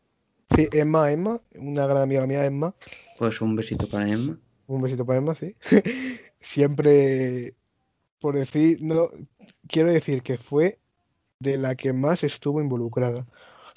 Sí, 0.55 0.67
Emma, 0.73 1.13
Emma, 1.13 1.41
una 1.57 1.87
gran 1.87 2.03
amiga 2.03 2.27
mía, 2.27 2.47
Emma. 2.47 2.75
pues 3.19 3.41
un 3.41 3.55
besito 3.55 3.87
para 3.89 4.09
Emma. 4.09 4.39
Un 4.67 4.83
besito 4.83 5.05
para 5.05 5.19
Emma, 5.19 5.35
sí. 5.35 5.57
Siempre, 6.41 7.55
por 8.21 8.37
decir, 8.37 8.79
no, 8.81 9.11
quiero 9.67 9.91
decir 9.91 10.23
que 10.23 10.39
fue 10.39 10.79
de 11.41 11.59
la 11.59 11.75
que 11.75 11.93
más 11.93 12.25
estuvo 12.25 12.61
involucrada. 12.61 13.27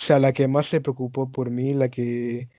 O 0.02 0.04
sea, 0.04 0.20
la 0.20 0.34
que 0.34 0.48
más 0.48 0.68
se 0.68 0.82
preocupó 0.82 1.32
por 1.32 1.52
mí, 1.52 1.74
la 1.74 1.90
que 1.90 2.50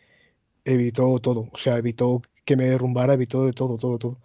evitó 0.64 1.18
todo. 1.20 1.48
O 1.52 1.58
sea, 1.58 1.78
evitó 1.78 2.22
que 2.44 2.56
me 2.56 2.66
derrumbara, 2.66 3.14
evitó 3.14 3.46
de 3.46 3.52
todo, 3.52 3.78
todo, 3.78 3.98
todo. 3.98 4.20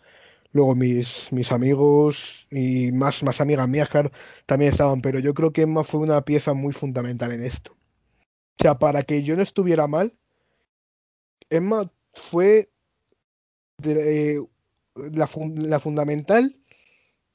Luego 0.53 0.75
mis, 0.75 1.31
mis 1.33 1.51
amigos 1.51 2.47
y 2.51 2.91
más, 2.93 3.23
más 3.23 3.41
amigas 3.41 3.69
mías, 3.69 3.89
claro, 3.89 4.11
también 4.47 4.71
estaban, 4.71 5.01
pero 5.01 5.19
yo 5.19 5.33
creo 5.35 5.53
que 5.53 5.63
Emma 5.63 5.83
fue 5.83 6.01
una 6.01 6.21
pieza 6.23 6.53
muy 6.53 6.73
fundamental 6.73 7.31
en 7.33 7.43
esto. 7.43 7.73
O 8.59 8.63
sea, 8.63 8.79
para 8.79 9.03
que 9.03 9.23
yo 9.23 9.35
no 9.37 9.43
estuviera 9.43 9.87
mal, 9.87 10.15
Emma 11.49 11.91
fue 12.13 12.69
eh, 13.83 14.39
la, 14.95 15.29
la 15.55 15.79
fundamental, 15.79 16.55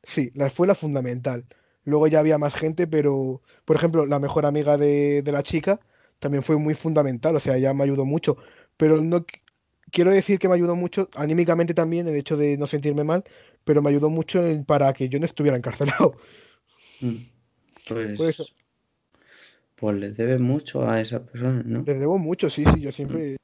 sí, 0.03 0.33
la, 0.35 0.51
fue 0.51 0.67
la 0.67 0.75
fundamental. 0.75 1.47
Luego 1.85 2.07
ya 2.07 2.21
había 2.21 2.39
más 2.39 2.55
gente, 2.55 2.87
pero, 2.87 3.43
por 3.65 3.77
ejemplo, 3.77 4.07
la 4.07 4.19
mejor 4.21 4.47
amiga 4.47 4.77
de, 4.79 5.23
de 5.23 5.33
la 5.33 5.43
chica 5.43 5.81
también 6.21 6.43
fue 6.43 6.57
muy 6.59 6.75
fundamental, 6.75 7.35
o 7.37 7.41
sea, 7.41 7.57
ella 7.57 7.75
me 7.75 7.85
ayudó 7.85 8.05
mucho. 8.05 8.37
Pero 8.77 9.01
no 9.03 9.21
qu- 9.27 9.41
quiero 9.91 10.11
decir 10.13 10.39
que 10.39 10.49
me 10.49 10.55
ayudó 10.55 10.77
mucho, 10.77 11.09
anímicamente 11.15 11.75
también, 11.75 12.09
el 12.09 12.17
hecho 12.17 12.37
de 12.37 12.57
no 12.59 12.67
sentirme 12.67 13.05
mal, 13.05 13.25
pero 13.65 13.83
me 13.83 13.91
ayudó 13.91 14.11
mucho 14.11 14.45
en- 14.47 14.65
para 14.65 14.93
que 14.93 15.09
yo 15.09 15.19
no 15.19 15.27
estuviera 15.27 15.57
encarcelado. 15.57 16.17
Mm. 17.01 17.17
Por 17.89 17.97
Pues, 18.17 18.21
eso. 18.21 18.47
pues 19.77 19.97
le 19.97 20.11
debe 20.13 20.39
mucho 20.39 20.89
a 20.89 21.01
esa 21.01 21.25
persona, 21.25 21.63
¿no? 21.65 21.83
Les 21.85 21.99
debo 21.99 22.19
mucho, 22.19 22.49
sí, 22.51 22.65
sí, 22.73 22.81
yo 22.81 22.93
siempre, 22.93 23.37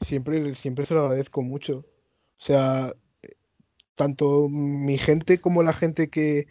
siempre, 0.00 0.54
siempre 0.54 0.86
se 0.86 0.94
lo 0.94 1.02
agradezco 1.02 1.42
mucho. 1.42 1.78
O 1.78 1.84
sea, 2.44 2.92
tanto 3.94 4.48
mi 4.48 4.98
gente 4.98 5.38
como 5.38 5.62
la 5.62 5.72
gente 5.72 6.08
que, 6.08 6.46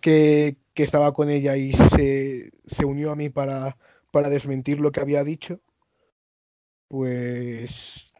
que, 0.00 0.56
que 0.74 0.82
estaba 0.82 1.12
con 1.12 1.30
ella 1.30 1.56
y 1.56 1.72
se, 1.72 2.52
se 2.66 2.84
unió 2.84 3.10
a 3.10 3.16
mí 3.16 3.28
para, 3.28 3.76
para 4.10 4.30
desmentir 4.30 4.80
lo 4.80 4.92
que 4.92 5.00
había 5.00 5.24
dicho, 5.24 5.60
pues, 6.88 8.12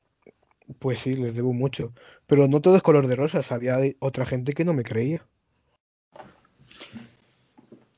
pues 0.78 1.00
sí, 1.00 1.14
les 1.14 1.34
debo 1.34 1.52
mucho. 1.52 1.92
Pero 2.26 2.48
no 2.48 2.60
todo 2.60 2.76
es 2.76 2.82
color 2.82 3.06
de 3.06 3.16
rosas, 3.16 3.52
había 3.52 3.78
otra 3.98 4.26
gente 4.26 4.52
que 4.52 4.64
no 4.64 4.74
me 4.74 4.82
creía. 4.82 5.26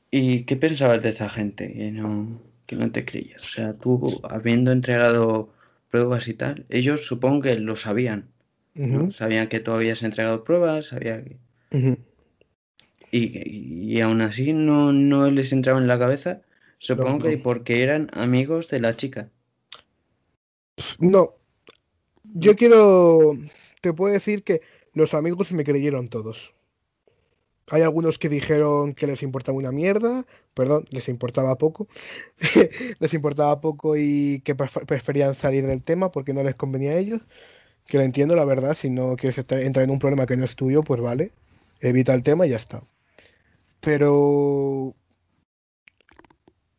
¿Y 0.09 0.43
qué 0.43 0.57
pensabas 0.57 1.01
de 1.01 1.09
esa 1.09 1.29
gente 1.29 1.71
que 1.71 1.91
no, 1.91 2.41
que 2.65 2.75
no 2.75 2.91
te 2.91 3.05
creía? 3.05 3.37
O 3.37 3.39
sea, 3.39 3.73
tú 3.77 4.19
habiendo 4.23 4.71
entregado 4.71 5.53
pruebas 5.89 6.27
y 6.27 6.33
tal, 6.33 6.65
ellos 6.69 7.05
supongo 7.05 7.43
que 7.43 7.55
lo 7.55 7.75
sabían, 7.75 8.29
¿no? 8.73 9.11
Sabían 9.11 9.47
que 9.47 9.59
tú 9.59 9.71
habías 9.71 10.03
entregado 10.03 10.43
pruebas, 10.43 10.87
sabía 10.87 11.23
que... 11.23 11.37
Y, 13.11 13.93
y 13.95 14.01
aún 14.01 14.21
así 14.21 14.53
no, 14.53 14.91
no 14.93 15.29
les 15.31 15.53
entraba 15.53 15.79
en 15.79 15.87
la 15.87 15.99
cabeza, 15.99 16.41
supongo 16.79 17.21
que 17.21 17.37
no. 17.37 17.43
porque 17.43 17.83
eran 17.83 18.09
amigos 18.13 18.69
de 18.69 18.79
la 18.79 18.95
chica. 18.97 19.29
No, 20.99 21.35
yo 22.23 22.55
quiero, 22.55 23.33
te 23.81 23.93
puedo 23.93 24.13
decir 24.13 24.43
que 24.43 24.61
los 24.93 25.13
amigos 25.13 25.51
me 25.53 25.63
creyeron 25.63 26.09
todos. 26.09 26.53
Hay 27.69 27.83
algunos 27.83 28.19
que 28.19 28.27
dijeron 28.29 28.93
que 28.93 29.07
les 29.07 29.23
importaba 29.23 29.57
una 29.57 29.71
mierda, 29.71 30.25
perdón, 30.53 30.85
les 30.89 31.07
importaba 31.07 31.57
poco, 31.57 31.87
les 32.99 33.13
importaba 33.13 33.61
poco 33.61 33.95
y 33.97 34.41
que 34.43 34.55
pref- 34.57 34.85
preferían 34.85 35.35
salir 35.35 35.65
del 35.67 35.81
tema 35.83 36.11
porque 36.11 36.33
no 36.33 36.43
les 36.43 36.55
convenía 36.55 36.91
a 36.93 36.97
ellos, 36.97 37.21
que 37.87 37.97
lo 37.97 38.03
entiendo, 38.03 38.35
la 38.35 38.45
verdad, 38.45 38.75
si 38.75 38.89
no 38.91 39.15
quieres 39.17 39.37
entrar 39.39 39.83
en 39.85 39.91
un 39.91 39.99
problema 39.99 40.25
que 40.27 40.37
no 40.37 40.45
es 40.45 40.55
tuyo, 40.57 40.83
pues 40.83 41.01
vale, 41.01 41.33
evita 41.81 42.13
el 42.15 42.23
tema 42.23 42.47
y 42.47 42.51
ya 42.51 42.57
está. 42.57 42.83
Pero 43.81 44.95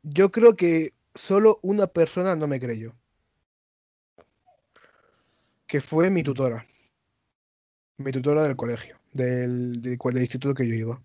yo 0.03 0.31
creo 0.31 0.57
que 0.57 0.95
solo 1.15 1.59
una 1.63 1.89
persona 1.89 2.37
no 2.37 2.47
me 2.47 2.61
creyó, 2.61 2.95
que 5.67 5.81
fue 5.81 6.11
mi 6.11 6.23
tutora, 6.23 6.67
mi 7.99 8.13
tutora 8.13 8.45
del 8.45 8.57
colegio, 8.57 8.99
del, 9.13 9.83
del, 9.83 10.19
instituto 10.19 10.55
que 10.55 10.67
yo 10.67 10.75
iba. 10.75 11.03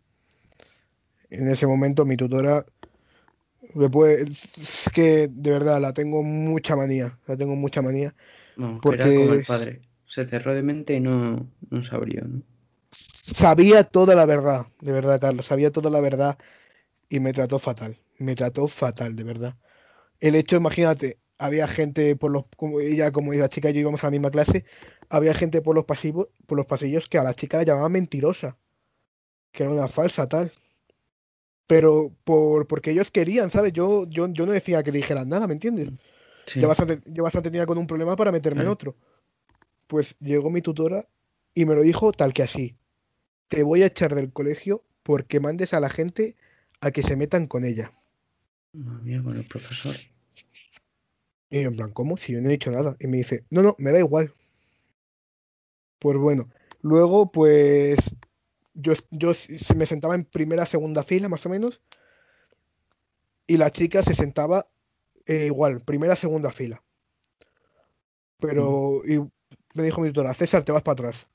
En 1.29 1.49
ese 1.49 1.67
momento 1.67 2.05
mi 2.05 2.15
tutora, 2.15 2.65
es 3.61 4.89
que 4.93 5.27
de 5.29 5.51
verdad 5.51 5.81
la 5.81 5.93
tengo 5.93 6.23
mucha 6.23 6.75
manía, 6.75 7.17
la 7.27 7.35
tengo 7.35 7.55
mucha 7.55 7.81
manía, 7.81 8.13
Vamos, 8.55 8.81
que 8.81 8.89
era 8.89 9.05
como 9.05 9.19
porque 9.19 9.39
el 9.39 9.45
padre. 9.45 9.81
Se 10.05 10.25
cerró 10.25 10.53
de 10.53 10.63
mente 10.63 10.95
y 10.95 10.99
no, 11.01 11.49
no 11.69 11.83
se 11.83 11.93
abrió, 11.93 12.23
¿no? 12.23 12.41
Sabía 12.91 13.83
toda 13.83 14.15
la 14.15 14.25
verdad, 14.25 14.67
de 14.81 14.91
verdad, 14.91 15.19
Carlos, 15.19 15.45
sabía 15.45 15.71
toda 15.71 15.89
la 15.89 16.01
verdad 16.01 16.37
y 17.09 17.19
me 17.19 17.33
trató 17.33 17.59
fatal, 17.59 17.97
me 18.19 18.35
trató 18.35 18.67
fatal, 18.67 19.15
de 19.15 19.23
verdad. 19.23 19.55
El 20.19 20.35
hecho, 20.35 20.57
imagínate, 20.57 21.19
había 21.37 21.67
gente 21.67 22.15
por 22.15 22.31
los, 22.31 22.45
como 22.57 22.79
ella, 22.79 23.11
como 23.11 23.33
la 23.33 23.49
chica 23.49 23.69
y 23.69 23.73
yo 23.73 23.81
íbamos 23.81 24.03
a 24.03 24.07
la 24.07 24.11
misma 24.11 24.31
clase, 24.31 24.65
había 25.09 25.33
gente 25.33 25.61
por 25.61 25.75
los 25.75 25.85
pasillos, 25.85 26.27
por 26.47 26.57
los 26.57 26.67
pasillos 26.67 27.09
que 27.09 27.17
a 27.17 27.23
la 27.23 27.33
chica 27.33 27.57
la 27.57 27.63
llamaban 27.63 27.91
mentirosa, 27.93 28.57
que 29.51 29.63
era 29.63 29.71
una 29.71 29.87
falsa 29.87 30.27
tal. 30.27 30.51
Pero 31.67 32.13
por, 32.23 32.67
porque 32.67 32.91
ellos 32.91 33.11
querían, 33.11 33.49
¿sabes? 33.49 33.73
Yo, 33.73 34.07
yo, 34.07 34.27
yo 34.29 34.45
no 34.45 34.53
decía 34.53 34.83
que 34.83 34.91
dijeran 34.91 35.27
nada, 35.29 35.47
¿me 35.47 35.53
entiendes? 35.53 35.89
Sí, 36.45 36.61
Yo 36.61 36.67
bastante, 36.67 37.01
yo 37.05 37.23
bastante 37.23 37.51
tenía 37.51 37.65
con 37.65 37.77
un 37.77 37.87
problema 37.87 38.15
para 38.15 38.31
meterme 38.31 38.63
en 38.63 38.69
otro. 38.69 38.95
Pues 39.87 40.15
llegó 40.19 40.49
mi 40.49 40.61
tutora 40.61 41.07
y 41.57 41.65
me 41.65 41.73
lo 41.73 41.81
dijo 41.81 42.11
tal 42.11 42.33
que 42.33 42.43
así. 42.43 42.75
Te 43.47 43.63
voy 43.63 43.81
a 43.81 43.87
echar 43.87 44.13
del 44.13 44.31
colegio 44.31 44.83
porque 45.01 45.39
mandes 45.39 45.73
a 45.73 45.79
la 45.79 45.89
gente 45.89 46.35
a 46.81 46.91
que 46.91 47.01
se 47.01 47.15
metan 47.15 47.47
con 47.47 47.65
ella. 47.65 47.93
madre 48.73 49.03
mía, 49.03 49.23
con 49.23 49.35
el 49.35 49.47
profesor. 49.47 49.95
Y 51.49 51.63
yo 51.63 51.69
en 51.69 51.75
plan, 51.75 51.91
¿cómo? 51.93 52.15
Si 52.15 52.33
yo 52.33 52.41
no 52.41 52.49
he 52.49 52.51
dicho 52.51 52.69
nada. 52.69 52.95
Y 52.99 53.07
me 53.07 53.17
dice, 53.17 53.43
no, 53.49 53.63
no, 53.63 53.75
me 53.79 53.91
da 53.91 53.97
igual. 53.97 54.35
Pues 55.97 56.15
bueno, 56.19 56.47
luego 56.83 57.31
pues 57.31 57.97
yo, 58.75 58.93
yo 59.09 59.31
me 59.75 59.87
sentaba 59.87 60.13
en 60.13 60.25
primera, 60.25 60.67
segunda 60.67 61.01
fila 61.01 61.27
más 61.27 61.43
o 61.47 61.49
menos. 61.49 61.81
Y 63.47 63.57
la 63.57 63.71
chica 63.71 64.03
se 64.03 64.13
sentaba 64.13 64.67
eh, 65.25 65.47
igual, 65.47 65.81
primera, 65.81 66.15
segunda 66.15 66.51
fila. 66.51 66.83
Pero 68.39 69.01
y 69.07 69.17
me 69.73 69.83
dijo 69.83 70.01
mi 70.01 70.09
tutora, 70.09 70.35
César, 70.35 70.63
te 70.63 70.71
vas 70.71 70.83
para 70.83 70.93
atrás. 70.93 71.27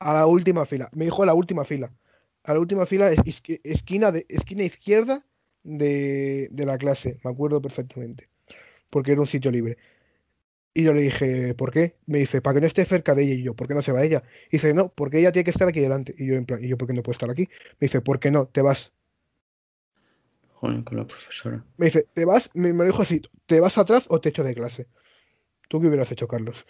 A 0.00 0.12
la 0.14 0.26
última 0.26 0.66
fila. 0.66 0.88
Me 0.94 1.04
dijo 1.06 1.22
a 1.22 1.26
la 1.26 1.34
última 1.34 1.64
fila. 1.64 1.92
A 2.44 2.54
la 2.54 2.60
última 2.60 2.86
fila, 2.86 3.10
es- 3.12 3.20
es- 3.26 3.42
esquina, 3.64 4.10
de, 4.12 4.26
esquina 4.28 4.64
izquierda 4.64 5.26
de, 5.62 6.48
de 6.50 6.66
la 6.66 6.78
clase. 6.78 7.20
Me 7.24 7.30
acuerdo 7.30 7.62
perfectamente. 7.62 8.30
Porque 8.90 9.12
era 9.12 9.22
un 9.22 9.28
sitio 9.28 9.50
libre. 9.52 9.78
Y 10.74 10.84
yo 10.84 10.92
le 10.94 11.02
dije, 11.02 11.54
¿por 11.54 11.72
qué? 11.72 11.96
Me 12.06 12.18
dice, 12.20 12.42
para 12.42 12.54
que 12.56 12.60
no 12.62 12.66
esté 12.68 12.84
cerca 12.84 13.14
de 13.14 13.24
ella. 13.24 13.34
Y 13.34 13.42
yo, 13.44 13.54
¿por 13.54 13.68
qué 13.68 13.74
no 13.74 13.82
se 13.82 13.92
va 13.92 14.04
ella? 14.04 14.22
Y 14.48 14.52
dice, 14.58 14.74
no, 14.74 14.90
porque 14.92 15.18
ella 15.20 15.32
tiene 15.32 15.44
que 15.44 15.50
estar 15.52 15.68
aquí 15.68 15.80
delante. 15.80 16.14
Y 16.18 16.26
yo, 16.28 16.34
en 16.36 16.46
plan, 16.46 16.64
¿y 16.64 16.68
yo 16.68 16.78
por 16.78 16.88
qué 16.88 16.94
no 16.94 17.02
puedo 17.04 17.14
estar 17.14 17.30
aquí? 17.30 17.48
Me 17.80 17.86
dice, 17.86 18.00
¿por 18.02 18.20
qué 18.20 18.30
no? 18.30 18.46
Te 18.48 18.62
vas. 18.62 18.92
Joder, 20.60 20.84
con 20.84 20.96
la 20.98 21.06
profesora. 21.06 21.64
Me 21.78 21.86
dice, 21.86 22.06
¿te 22.14 22.24
vas? 22.24 22.50
Me, 22.54 22.72
me 22.72 22.84
lo 22.84 22.92
dijo 22.92 23.02
así, 23.02 23.20
¿te 23.46 23.60
vas 23.60 23.76
atrás 23.78 24.06
o 24.08 24.20
te 24.20 24.28
echo 24.28 24.44
de 24.44 24.54
clase? 24.54 24.88
¿Tú 25.68 25.80
qué 25.80 25.88
hubieras 25.88 26.12
hecho, 26.12 26.28
Carlos? 26.28 26.66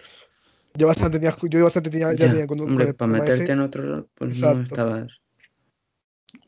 Yo 0.74 0.87
bastante 0.87 1.18
tenía, 1.18 1.37
yo 1.50 1.64
bastante 1.64 1.90
tenía, 1.90 2.12
ya 2.12 2.16
Ya, 2.16 2.28
tenía 2.28 2.46
con, 2.46 2.61
un- 2.61 2.66
con 2.66 2.72
hombre, 2.72 2.87
el 2.88 2.94
para 2.94 3.12
meterte 3.12 3.44
ese. 3.44 3.52
en 3.52 3.61
otro, 3.61 4.09
pues 4.14 4.30
no 4.30 4.33
Exacto. 4.33 4.74
estabas. 4.74 5.12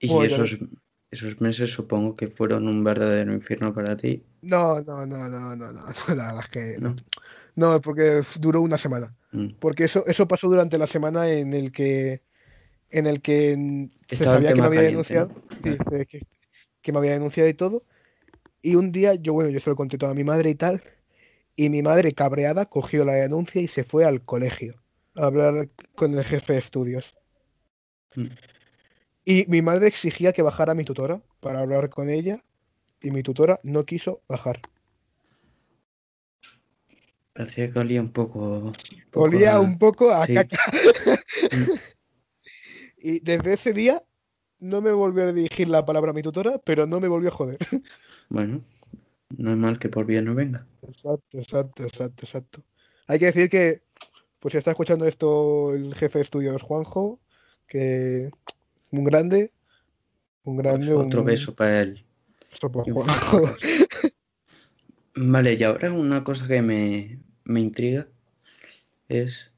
Y 0.00 0.24
esos, 0.24 0.58
esos 1.10 1.40
meses 1.40 1.70
supongo 1.72 2.14
que 2.16 2.26
fueron 2.26 2.68
un 2.68 2.84
verdadero 2.84 3.32
infierno 3.32 3.74
para 3.74 3.96
ti, 3.96 4.22
No, 4.42 4.80
no, 4.82 5.06
no, 5.06 5.28
no, 5.28 5.54
no, 5.56 5.72
no, 5.72 5.84
la 6.14 6.26
verdad 6.34 6.40
es 6.44 6.50
que 6.50 6.78
no. 6.80 6.88
¿no? 6.90 6.96
No, 7.54 7.80
porque 7.80 8.22
duró 8.40 8.60
una 8.62 8.78
semana. 8.78 9.14
Mm. 9.32 9.48
Porque 9.60 9.84
eso, 9.84 10.04
eso 10.06 10.26
pasó 10.26 10.48
durante 10.48 10.78
la 10.78 10.86
semana 10.86 11.28
en 11.28 11.52
el 11.54 11.70
que, 11.70 12.22
en 12.90 13.06
el 13.06 13.22
que 13.22 13.88
se 14.08 14.26
sabía 14.26 14.52
que 14.54 14.62
me 14.62 14.68
había 14.68 14.82
caliente, 14.82 14.90
denunciado. 14.90 15.28
¿no? 15.28 15.34
Sí, 15.62 15.78
Claro. 15.78 15.84
sé 15.90 16.06
que, 16.06 16.22
que 16.82 16.92
me 16.92 16.98
había 16.98 17.12
denunciado 17.12 17.48
y 17.50 17.54
todo. 17.54 17.84
Y 18.62 18.76
un 18.76 18.92
día, 18.92 19.14
yo, 19.14 19.34
bueno, 19.34 19.50
yo 19.50 19.60
se 19.60 19.70
lo 19.70 19.76
conté 19.76 19.98
todo 19.98 20.10
a 20.10 20.14
mi 20.14 20.24
madre 20.24 20.50
y 20.50 20.54
tal. 20.56 20.82
Y 21.54 21.68
mi 21.68 21.82
madre, 21.82 22.12
cabreada, 22.12 22.66
cogió 22.66 23.04
la 23.04 23.12
denuncia 23.14 23.60
y 23.60 23.68
se 23.68 23.84
fue 23.84 24.04
al 24.04 24.24
colegio 24.24 24.74
a 25.14 25.26
hablar 25.26 25.68
con 25.94 26.16
el 26.16 26.24
jefe 26.24 26.54
de 26.54 26.58
estudios. 26.58 27.14
Mm. 28.14 28.26
Y 29.24 29.44
mi 29.48 29.62
madre 29.62 29.86
exigía 29.88 30.32
que 30.32 30.42
bajara 30.42 30.72
a 30.72 30.74
mi 30.74 30.84
tutora 30.84 31.20
para 31.40 31.60
hablar 31.60 31.90
con 31.90 32.08
ella. 32.10 32.38
Y 33.00 33.10
mi 33.10 33.22
tutora 33.22 33.58
no 33.62 33.84
quiso 33.84 34.22
bajar. 34.28 34.60
Parecía 37.32 37.72
que 37.72 37.78
olía 37.78 38.00
un 38.00 38.12
poco. 38.12 38.72
poco 39.10 39.24
Olía 39.26 39.54
a- 39.54 39.60
un 39.60 39.78
poco 39.78 40.10
a 40.12 40.26
sí. 40.26 40.34
caca. 40.34 40.58
Mm, 41.50 41.64
Y 43.04 43.18
desde 43.20 43.54
ese 43.54 43.72
día 43.72 44.02
no 44.60 44.80
me 44.80 44.92
volvió 44.92 45.24
a 45.24 45.32
dirigir 45.32 45.66
la 45.68 45.84
palabra 45.84 46.12
a 46.12 46.14
mi 46.14 46.22
tutora, 46.22 46.58
pero 46.64 46.86
no 46.86 47.00
me 47.00 47.08
volvió 47.08 47.30
a 47.30 47.32
joder. 47.32 47.58
Bueno, 48.28 48.62
no 49.38 49.50
es 49.50 49.56
mal 49.56 49.78
que 49.78 49.88
por 49.88 50.06
bien 50.06 50.24
no 50.24 50.34
venga. 50.34 50.66
Exacto, 50.82 51.38
exacto, 51.38 51.82
exacto, 51.84 52.24
exacto. 52.24 52.62
Hay 53.06 53.18
que 53.18 53.26
decir 53.26 53.48
que, 53.48 53.82
pues 54.40 54.52
si 54.52 54.58
está 54.58 54.70
escuchando 54.72 55.06
esto 55.06 55.74
el 55.74 55.94
jefe 55.94 56.18
de 56.18 56.24
estudios 56.24 56.62
Juanjo, 56.62 57.20
que 57.66 58.30
un 58.90 59.04
grande, 59.04 59.50
un 60.44 60.56
Pues 60.56 60.64
grande, 60.64 60.92
otro 60.94 61.20
un- 61.20 61.26
beso 61.26 61.54
para 61.54 61.80
él. 61.82 62.04
Vale, 65.14 65.54
y 65.54 65.62
ahora 65.62 65.92
una 65.92 66.24
cosa 66.24 66.46
que 66.48 66.62
me, 66.62 67.18
me 67.44 67.60
intriga 67.60 68.08
es 69.08 69.52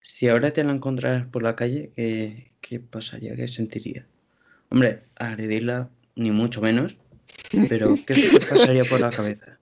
si 0.00 0.28
ahora 0.28 0.52
te 0.52 0.64
la 0.64 0.72
encontraras 0.72 1.26
por 1.26 1.42
la 1.42 1.54
calle, 1.56 1.92
¿qué, 1.94 2.52
qué 2.60 2.80
pasaría? 2.80 3.36
¿Qué 3.36 3.48
sentirías? 3.48 4.06
Hombre, 4.70 5.04
agredirla 5.16 5.90
ni 6.14 6.30
mucho 6.30 6.60
menos, 6.62 6.96
pero 7.68 7.96
¿qué 8.06 8.16
se 8.16 8.40
pasaría 8.40 8.84
por 8.84 9.00
la 9.00 9.12
cabeza? 9.12 9.58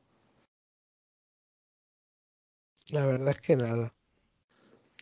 La 2.88 3.04
verdad 3.04 3.28
es 3.28 3.40
que 3.40 3.56
nada. 3.56 3.94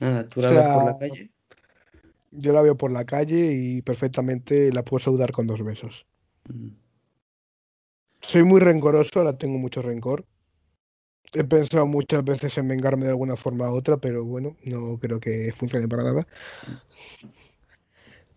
Nada, 0.01 0.29
tú 0.29 0.41
la 0.43 0.51
O 0.51 0.55
ves 0.55 0.67
por 0.67 0.85
la 0.85 0.95
calle. 0.99 1.31
Yo 2.33 2.53
la 2.53 2.63
veo 2.63 2.77
por 2.77 2.91
la 2.91 3.05
calle 3.05 3.53
y 3.53 3.81
perfectamente 3.83 4.73
la 4.73 4.85
puedo 4.85 4.99
saludar 5.05 5.31
con 5.33 5.47
dos 5.47 5.63
besos. 5.63 6.05
mm, 6.49 6.77
Soy 8.23 8.43
muy 8.43 8.59
rencoroso, 8.61 9.23
la 9.23 9.37
tengo 9.37 9.59
mucho 9.59 9.83
rencor. 9.83 10.25
He 11.35 11.45
pensado 11.45 11.87
muchas 11.87 12.25
veces 12.25 12.57
en 12.59 12.69
vengarme 12.69 13.05
de 13.05 13.11
alguna 13.11 13.37
forma 13.37 13.71
u 13.71 13.75
otra, 13.77 13.97
pero 13.99 14.25
bueno, 14.25 14.57
no 14.65 14.99
creo 14.99 15.21
que 15.21 15.53
funcione 15.53 15.89
para 15.89 16.05
nada. 16.05 16.27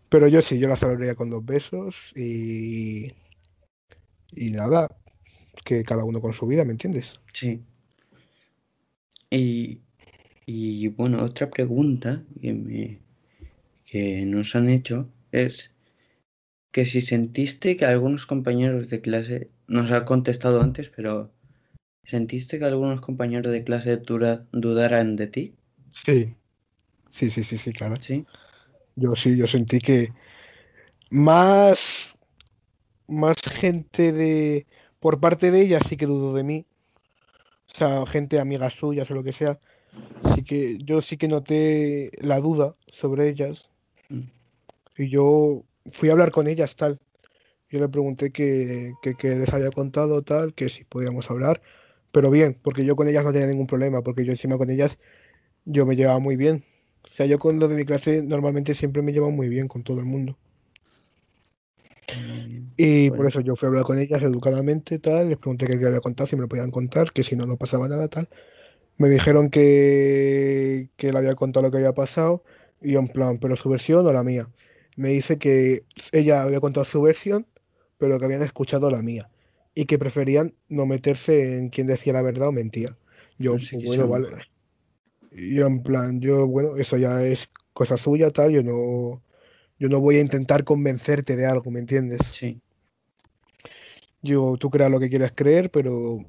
Pero 0.09 0.27
yo 0.27 0.41
sí, 0.41 0.59
yo 0.59 0.67
la 0.67 0.75
saludaría 0.75 1.15
con 1.15 1.29
dos 1.29 1.45
besos 1.45 2.11
y. 2.15 3.11
Y 4.35 4.51
nada, 4.51 4.87
que 5.65 5.83
cada 5.83 6.05
uno 6.05 6.21
con 6.21 6.33
su 6.33 6.47
vida, 6.47 6.65
¿me 6.65 6.71
entiendes? 6.73 7.19
Sí. 7.33 7.63
Y, 9.29 9.81
y 10.45 10.87
bueno, 10.89 11.23
otra 11.23 11.49
pregunta 11.51 12.23
que, 12.41 12.53
me, 12.53 12.99
que 13.85 14.25
nos 14.25 14.55
han 14.55 14.69
hecho 14.69 15.09
es 15.31 15.71
que 16.73 16.85
si 16.85 17.01
sentiste 17.01 17.75
que 17.75 17.85
algunos 17.85 18.27
compañeros 18.27 18.87
de 18.91 19.01
clase, 19.01 19.49
nos 19.67 19.89
ha 19.91 20.05
contestado 20.05 20.61
antes, 20.61 20.89
pero 20.95 21.31
¿sentiste 22.05 22.59
que 22.59 22.65
algunos 22.65 23.01
compañeros 23.01 23.51
de 23.53 23.63
clase 23.63 23.97
dura- 23.97 24.45
dudaran 24.53 25.15
de 25.17 25.27
ti? 25.27 25.55
Sí. 25.89 26.35
Sí, 27.09 27.29
sí, 27.31 27.43
sí, 27.43 27.57
sí, 27.57 27.73
claro. 27.73 27.97
Sí. 28.01 28.25
Yo 28.95 29.15
sí, 29.15 29.37
yo 29.37 29.47
sentí 29.47 29.79
que 29.79 30.13
más, 31.09 32.14
más 33.07 33.37
gente 33.41 34.11
de 34.11 34.65
por 34.99 35.19
parte 35.19 35.51
de 35.51 35.61
ella 35.61 35.79
sí 35.87 35.97
que 35.97 36.05
dudó 36.05 36.33
de 36.33 36.43
mí. 36.43 36.65
O 37.67 37.77
sea, 37.77 38.05
gente 38.05 38.39
amigas 38.39 38.73
suyas 38.73 39.09
o 39.11 39.13
lo 39.13 39.23
que 39.23 39.33
sea. 39.33 39.59
Sí 40.33 40.43
que 40.43 40.77
yo 40.79 41.01
sí 41.01 41.17
que 41.17 41.27
noté 41.27 42.11
la 42.19 42.39
duda 42.39 42.75
sobre 42.87 43.29
ellas. 43.29 43.69
Mm. 44.09 44.21
Y 44.97 45.09
yo 45.09 45.63
fui 45.87 46.09
a 46.09 46.13
hablar 46.13 46.31
con 46.31 46.47
ellas 46.47 46.75
tal. 46.75 46.99
Yo 47.69 47.79
le 47.79 47.89
pregunté 47.89 48.31
que, 48.31 48.93
que, 49.01 49.15
que 49.15 49.35
les 49.35 49.53
había 49.53 49.71
contado 49.71 50.21
tal, 50.21 50.53
que 50.53 50.69
si 50.69 50.83
podíamos 50.83 51.29
hablar. 51.29 51.61
Pero 52.11 52.31
bien, 52.31 52.57
porque 52.61 52.85
yo 52.85 52.95
con 52.95 53.07
ellas 53.07 53.25
no 53.25 53.33
tenía 53.33 53.47
ningún 53.47 53.67
problema, 53.67 54.01
porque 54.01 54.23
yo 54.23 54.31
encima 54.31 54.57
con 54.57 54.69
ellas 54.69 54.97
yo 55.65 55.85
me 55.85 55.95
llevaba 55.95 56.19
muy 56.19 56.35
bien. 56.35 56.63
O 57.03 57.09
sea, 57.09 57.25
yo 57.25 57.39
con 57.39 57.59
los 57.59 57.69
de 57.69 57.75
mi 57.75 57.85
clase 57.85 58.23
normalmente 58.23 58.73
siempre 58.73 59.01
me 59.01 59.11
llevo 59.11 59.31
muy 59.31 59.49
bien 59.49 59.67
con 59.67 59.83
todo 59.83 59.99
el 59.99 60.05
mundo. 60.05 60.37
Y 62.77 63.09
por 63.09 63.17
Bueno. 63.17 63.29
eso 63.29 63.41
yo 63.41 63.55
fui 63.55 63.67
a 63.67 63.69
hablar 63.69 63.83
con 63.85 63.99
ellas 63.99 64.21
educadamente, 64.21 64.99
tal, 64.99 65.29
les 65.29 65.37
pregunté 65.37 65.65
qué 65.65 65.73
había 65.85 65.99
contado, 66.01 66.27
si 66.27 66.35
me 66.35 66.41
lo 66.43 66.47
podían 66.47 66.71
contar, 66.71 67.11
que 67.13 67.23
si 67.23 67.35
no, 67.35 67.45
no 67.45 67.57
pasaba 67.57 67.87
nada, 67.87 68.07
tal. 68.09 68.27
Me 68.97 69.09
dijeron 69.09 69.49
que, 69.49 70.89
que 70.97 71.11
le 71.11 71.17
había 71.19 71.35
contado 71.35 71.65
lo 71.65 71.71
que 71.71 71.77
había 71.77 71.93
pasado, 71.93 72.43
y 72.81 72.93
yo 72.93 72.99
en 72.99 73.07
plan, 73.09 73.39
pero 73.39 73.55
su 73.55 73.69
versión 73.69 74.05
o 74.05 74.13
la 74.13 74.23
mía. 74.23 74.49
Me 74.97 75.09
dice 75.09 75.37
que 75.37 75.83
ella 76.11 76.43
había 76.43 76.59
contado 76.61 76.85
su 76.85 77.01
versión, 77.01 77.47
pero 77.97 78.19
que 78.19 78.25
habían 78.25 78.41
escuchado 78.43 78.89
la 78.91 79.01
mía, 79.01 79.29
y 79.73 79.85
que 79.85 79.99
preferían 79.99 80.53
no 80.69 80.85
meterse 80.85 81.57
en 81.57 81.69
quién 81.69 81.87
decía 81.87 82.13
la 82.13 82.21
verdad 82.21 82.49
o 82.49 82.51
mentía. 82.51 82.97
Yo, 83.37 83.57
sí 83.59 83.77
bueno, 83.85 84.07
vale. 84.07 84.27
yo 85.31 85.67
en 85.67 85.83
plan, 85.83 86.21
yo, 86.21 86.47
bueno, 86.47 86.77
eso 86.77 86.97
ya 86.97 87.23
es 87.23 87.49
cosa 87.73 87.97
suya, 87.97 88.31
tal, 88.31 88.51
yo 88.51 88.63
no, 88.63 89.21
yo 89.79 89.89
no 89.89 89.99
voy 89.99 90.17
a 90.17 90.21
intentar 90.21 90.63
convencerte 90.63 91.35
de 91.35 91.45
algo, 91.45 91.71
¿me 91.71 91.79
entiendes? 91.79 92.19
Sí. 92.31 92.61
Yo, 94.21 94.55
tú 94.59 94.69
creas 94.69 94.91
lo 94.91 94.99
que 94.99 95.09
quieras 95.09 95.33
creer, 95.35 95.69
pero 95.69 96.25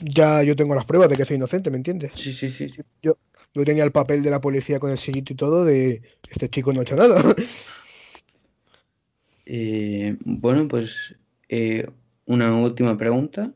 ya 0.00 0.42
yo 0.42 0.56
tengo 0.56 0.74
las 0.74 0.84
pruebas 0.84 1.10
de 1.10 1.16
que 1.16 1.24
soy 1.24 1.36
inocente, 1.36 1.70
¿me 1.70 1.76
entiendes? 1.76 2.12
Sí, 2.14 2.32
sí, 2.32 2.48
sí. 2.48 2.68
sí. 2.68 2.82
Yo 3.02 3.16
tenía 3.64 3.84
el 3.84 3.92
papel 3.92 4.22
de 4.22 4.30
la 4.30 4.40
policía 4.40 4.78
con 4.78 4.90
el 4.90 4.98
sellito 4.98 5.32
y 5.32 5.36
todo 5.36 5.64
de 5.64 6.02
este 6.30 6.48
chico 6.48 6.72
no 6.72 6.80
ha 6.80 6.82
hecho 6.82 6.96
nada. 6.96 7.22
Eh, 9.52 10.16
bueno, 10.20 10.68
pues 10.68 11.16
eh, 11.48 11.84
una 12.24 12.56
última 12.56 12.96
pregunta, 12.96 13.52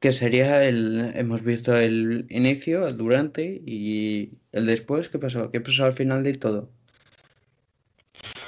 que 0.00 0.12
sería 0.12 0.68
el, 0.68 1.12
hemos 1.14 1.42
visto 1.42 1.74
el 1.74 2.26
inicio, 2.28 2.86
el 2.86 2.98
durante 2.98 3.62
y 3.64 4.34
el 4.52 4.66
después, 4.66 5.08
¿qué 5.08 5.18
pasó? 5.18 5.50
¿Qué 5.50 5.62
pasó 5.62 5.86
al 5.86 5.94
final 5.94 6.22
de 6.24 6.34
todo? 6.34 6.70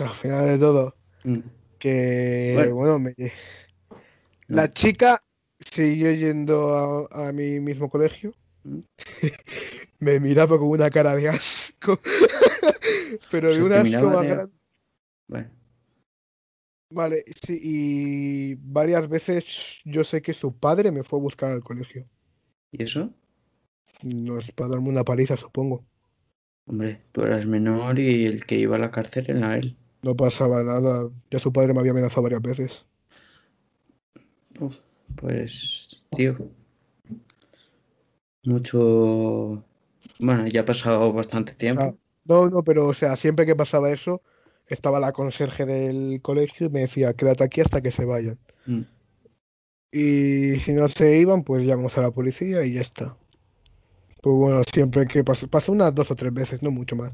Al 0.01 0.15
final 0.15 0.47
de 0.47 0.59
todo, 0.59 0.95
Mm, 1.25 1.39
que 1.79 2.53
Bueno. 2.55 2.75
bueno, 2.75 2.99
me- 2.99 3.15
la 4.49 4.67
no, 4.67 4.73
chica 4.73 5.21
siguió 5.61 6.11
yendo 6.13 7.09
a, 7.13 7.29
a 7.29 7.33
mi 7.33 7.61
mismo 7.61 7.89
colegio. 7.89 8.35
Mm. 8.65 8.81
Me 10.01 10.19
miraba 10.19 10.59
con 10.59 10.69
una 10.69 10.91
cara 10.91 11.15
de 11.15 11.29
asco. 11.29 11.99
Pero 13.31 13.55
de 13.55 13.63
un 13.63 13.73
asco 13.73 14.07
más 14.11 14.23
de- 14.23 14.29
grande. 14.29 14.55
Bueno, 15.29 15.51
Vale, 16.91 17.25
sí, 17.47 17.59
y 17.63 18.55
varias 18.57 19.09
veces 19.09 19.81
yo 19.85 20.05
sé 20.05 20.21
que 20.21 20.35
su 20.35 20.55
padre 20.59 20.93
me 20.93 21.03
fue 21.03 21.19
a 21.19 21.23
buscar 21.23 21.51
al 21.53 21.63
colegio. 21.63 22.07
¿y 22.71 22.83
eso? 22.83 23.11
No 24.03 24.39
es 24.39 24.51
para 24.53 24.71
darme 24.71 24.91
una 24.91 25.05
paliza, 25.05 25.37
supongo. 25.37 25.85
Hombre, 26.67 27.01
tú 27.13 27.23
eras 27.23 27.47
menor 27.47 27.99
y 27.99 28.27
el 28.27 28.45
que 28.45 28.57
iba 28.57 28.77
a 28.77 28.79
la 28.79 28.91
cárcel 28.91 29.27
era 29.31 29.57
él. 29.57 29.77
No 30.03 30.15
pasaba 30.17 30.63
nada. 30.63 31.11
Ya 31.31 31.39
su 31.41 31.53
padre 31.53 31.73
me 31.75 31.81
había 31.81 31.93
amenazado 31.93 32.23
varias 32.25 32.43
veces. 32.43 32.87
Uf, 34.61 34.79
pues, 35.17 35.89
tío, 36.15 36.39
mucho... 38.45 39.65
Bueno, 40.19 40.47
ya 40.49 40.63
ha 40.63 40.65
pasado 40.67 41.13
bastante 41.13 41.55
tiempo. 41.55 41.83
Ah, 41.83 41.95
no, 42.25 42.49
no, 42.51 42.63
pero 42.65 42.87
o 42.89 42.95
sea, 42.95 43.17
siempre 43.17 43.47
que 43.47 43.57
pasaba 43.57 43.91
eso, 43.91 44.23
estaba 44.67 45.01
la 45.01 45.13
conserje 45.13 45.67
del 45.67 46.21
colegio 46.23 46.67
y 46.67 46.71
me 46.71 46.81
decía, 46.81 47.15
quédate 47.15 47.45
aquí 47.45 47.61
hasta 47.61 47.83
que 47.83 47.91
se 47.91 48.05
vayan. 48.05 48.39
Mm, 48.67 48.83
Y 49.93 50.59
si 50.59 50.73
no 50.73 50.89
se 50.89 51.19
iban, 51.19 51.45
pues 51.45 51.65
llamamos 51.65 51.97
a 51.97 52.03
la 52.03 52.11
policía 52.11 52.65
y 52.65 52.75
ya 52.75 52.81
está. 52.83 53.17
Pues 54.21 54.37
bueno, 54.37 54.63
siempre 54.73 55.07
que 55.07 55.25
pasó, 55.25 55.49
pasó 55.49 55.73
unas 55.73 55.95
dos 55.95 56.11
o 56.11 56.17
tres 56.17 56.33
veces, 56.33 56.63
no 56.63 56.71
mucho 56.71 56.97
más. 56.97 57.13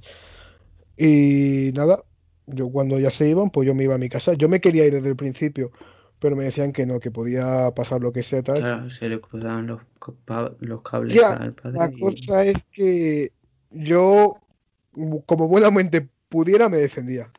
Y 0.96 1.72
nada, 1.74 2.04
yo 2.48 2.70
cuando 2.70 2.98
ya 2.98 3.10
se 3.10 3.28
iban, 3.28 3.50
pues 3.50 3.66
yo 3.66 3.74
me 3.74 3.84
iba 3.84 3.94
a 3.94 3.98
mi 3.98 4.08
casa. 4.08 4.34
Yo 4.34 4.48
me 4.48 4.60
quería 4.60 4.86
ir 4.86 4.94
desde 4.94 5.08
el 5.08 5.16
principio, 5.16 5.70
pero 6.18 6.36
me 6.36 6.44
decían 6.44 6.72
que 6.72 6.86
no, 6.86 7.00
que 7.00 7.10
podía 7.10 7.70
pasar 7.74 8.00
lo 8.00 8.12
que 8.12 8.22
sea, 8.22 8.42
tal. 8.42 8.58
Claro, 8.58 8.90
se 8.90 9.08
le 9.08 9.20
cruzaban 9.20 9.66
los, 9.66 9.80
los 10.60 10.82
cables 10.82 11.14
Ya, 11.14 11.32
al 11.32 11.54
La 11.64 11.88
padre 11.88 11.94
y... 11.96 12.00
cosa 12.00 12.44
es 12.44 12.64
que 12.72 13.32
yo, 13.70 14.36
como 15.26 15.48
buenamente 15.48 16.08
pudiera, 16.28 16.68
me 16.68 16.78
defendía. 16.78 17.30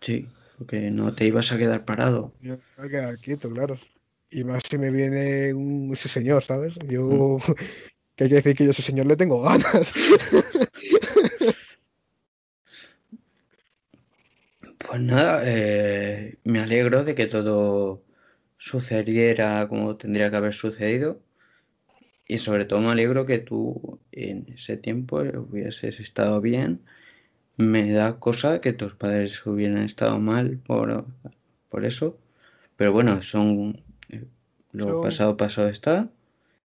Sí, 0.00 0.28
porque 0.58 0.90
no 0.90 1.14
te 1.14 1.26
ibas 1.26 1.52
a 1.52 1.58
quedar 1.58 1.84
parado. 1.84 2.32
Yo 2.40 2.56
me 2.56 2.60
voy 2.76 2.86
a 2.86 2.90
quedar 2.90 3.18
quieto, 3.18 3.50
claro. 3.50 3.78
Y 4.30 4.44
más 4.44 4.62
si 4.68 4.76
me 4.78 4.90
viene 4.90 5.54
un, 5.54 5.90
ese 5.92 6.08
señor, 6.08 6.42
¿sabes? 6.42 6.74
Yo, 6.88 7.38
Mm. 7.38 7.52
que 8.16 8.24
hay 8.24 8.30
que 8.30 8.36
decir 8.36 8.56
que 8.56 8.64
yo 8.64 8.70
a 8.70 8.72
ese 8.72 8.82
señor 8.82 9.06
le 9.06 9.16
tengo 9.16 9.40
ganas. 9.42 9.92
Pues 14.88 15.00
nada, 15.02 15.42
eh, 15.44 16.38
me 16.44 16.60
alegro 16.60 17.04
de 17.04 17.14
que 17.14 17.26
todo 17.26 18.02
sucediera 18.56 19.68
como 19.68 19.96
tendría 19.96 20.30
que 20.30 20.36
haber 20.36 20.54
sucedido. 20.54 21.20
Y 22.26 22.38
sobre 22.38 22.64
todo 22.64 22.80
me 22.80 22.88
alegro 22.92 23.26
que 23.26 23.38
tú 23.38 24.00
en 24.12 24.46
ese 24.54 24.76
tiempo 24.76 25.18
hubieses 25.18 26.00
estado 26.00 26.40
bien. 26.40 26.80
Me 27.56 27.90
da 27.92 28.18
cosa 28.18 28.60
que 28.60 28.72
tus 28.72 28.94
padres 28.94 29.44
hubieran 29.46 29.82
estado 29.82 30.18
mal 30.20 30.58
por, 30.58 31.06
por 31.68 31.84
eso. 31.84 32.16
Pero 32.76 32.92
bueno, 32.92 33.20
son... 33.22 33.82
eh, 34.10 34.24
Lo 34.72 35.02
pasado, 35.02 35.36
pasado 35.36 35.68
está. 35.68 36.08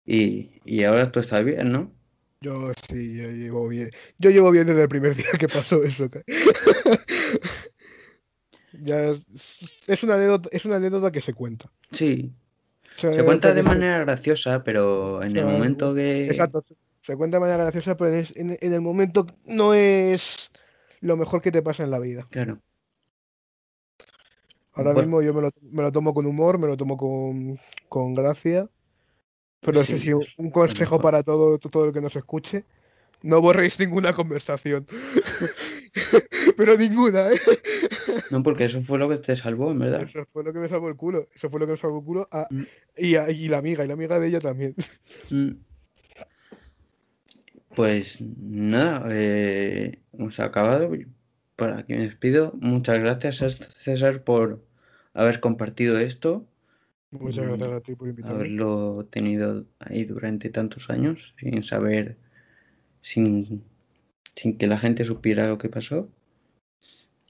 Y, 0.05 0.49
y 0.65 0.83
ahora 0.83 1.11
tú 1.11 1.19
estás 1.19 1.45
bien, 1.45 1.71
¿no? 1.71 1.91
Yo 2.41 2.71
sí, 2.89 3.17
yo 3.17 3.29
llevo 3.29 3.67
bien. 3.67 3.91
Yo 4.17 4.31
llevo 4.31 4.49
bien 4.51 4.65
desde 4.65 4.81
el 4.81 4.89
primer 4.89 5.15
día 5.15 5.27
que 5.39 5.47
pasó 5.47 5.83
eso. 5.83 6.09
ya 8.83 9.09
es, 9.09 9.21
es 9.87 10.03
una 10.03 10.15
anécdota, 10.15 10.49
es 10.51 10.65
una 10.65 10.77
anécdota 10.77 11.11
que 11.11 11.21
se 11.21 11.33
cuenta. 11.33 11.71
Sí. 11.91 12.31
Es 12.95 13.01
Se 13.15 13.23
cuenta 13.23 13.53
de 13.53 13.61
se- 13.61 13.67
manera 13.67 13.99
graciosa, 13.99 14.63
pero 14.63 15.21
en 15.23 15.29
el 15.29 15.33
Claro, 15.43 15.51
momento 15.51 15.93
que... 15.95 16.25
Exacto. 16.27 16.63
Se 17.01 17.15
cuenta 17.17 17.37
de 17.37 17.41
manera 17.41 17.63
graciosa, 17.63 17.97
pero 17.97 18.13
en, 18.15 18.27
en- 18.35 18.57
en 18.61 18.73
el 18.73 18.81
momento 18.81 19.25
no 19.45 19.73
es 19.73 20.51
lo 20.99 21.17
mejor 21.17 21.41
que 21.41 21.51
te 21.51 21.61
pasa 21.63 21.83
en 21.83 21.91
la 21.91 21.99
vida. 21.99 22.27
Claro. 22.29 22.59
Ahora 24.73 24.93
Bueno. 24.93 25.07
mismo 25.07 25.21
yo 25.21 25.33
me 25.33 25.41
lo, 25.41 25.51
me 25.61 25.81
lo 25.83 25.91
tomo 25.91 26.13
con 26.13 26.25
humor, 26.25 26.57
me 26.59 26.67
lo 26.67 26.77
tomo 26.77 26.95
con, 26.97 27.59
con 27.89 28.13
gracia. 28.13 28.69
Pero 29.61 29.83
Sí, 29.83 29.97
sí, 29.99 30.13
un- 30.13 30.21
es 30.21 30.51
consejo 30.51 30.99
para 31.01 31.23
todo, 31.23 31.57
todo 31.59 31.85
el 31.85 31.93
que 31.93 32.01
nos 32.01 32.15
escuche. 32.15 32.65
No 33.23 33.41
borréis 33.41 33.79
ninguna 33.79 34.13
conversación. 34.13 34.87
Pero 36.57 36.77
ninguna, 36.77 37.29
¿eh? 37.31 37.39
No, 38.29 38.41
porque 38.43 38.65
eso 38.65 38.81
fue 38.81 38.97
lo 38.99 39.09
que 39.09 39.17
te 39.17 39.35
salvó, 39.35 39.71
en 39.71 39.79
verdad. 39.79 40.03
Eso 40.03 40.25
fue 40.31 40.43
lo 40.43 40.53
que 40.53 40.59
me 40.59 40.69
salvó 40.69 40.87
el 40.89 40.95
culo. 40.95 41.27
Eso 41.35 41.49
fue 41.49 41.59
lo 41.59 41.65
que 41.65 41.73
me 41.73 41.77
salvó 41.77 41.99
el 41.99 42.05
culo. 42.05 42.27
a- 42.31 42.47
Mm. 42.49 42.63
y, 42.97 43.15
a- 43.15 43.29
y 43.31 43.47
la 43.49 43.57
amiga, 43.57 43.83
y 43.83 43.87
la 43.87 43.93
amiga 43.93 44.19
de 44.19 44.27
ella 44.27 44.39
también. 44.39 44.75
Mm. 45.29 45.51
Pues 47.75 48.19
nada, 48.21 49.07
eh, 49.11 49.99
hemos 50.13 50.39
acabado. 50.39 50.91
Por 51.55 51.73
aquí 51.73 51.93
me 51.93 52.03
despido. 52.03 52.53
Muchas 52.59 52.99
gracias, 52.99 53.59
César, 53.81 54.23
por 54.23 54.61
haber 55.13 55.39
compartido 55.39 55.99
esto, 55.99 56.45
Muchas 57.11 57.45
gracias 57.45 57.71
a 57.71 57.81
ti 57.81 57.93
por 57.95 58.07
invitarme. 58.07 58.35
haberlo 58.39 59.05
tenido 59.11 59.65
ahí 59.79 60.05
durante 60.05 60.49
tantos 60.49 60.89
años, 60.89 61.33
sin 61.39 61.63
saber, 61.63 62.15
sin, 63.01 63.63
sin 64.35 64.57
que 64.57 64.67
la 64.67 64.77
gente 64.79 65.05
supiera 65.05 65.47
lo 65.47 65.57
que 65.57 65.69
pasó. 65.69 66.09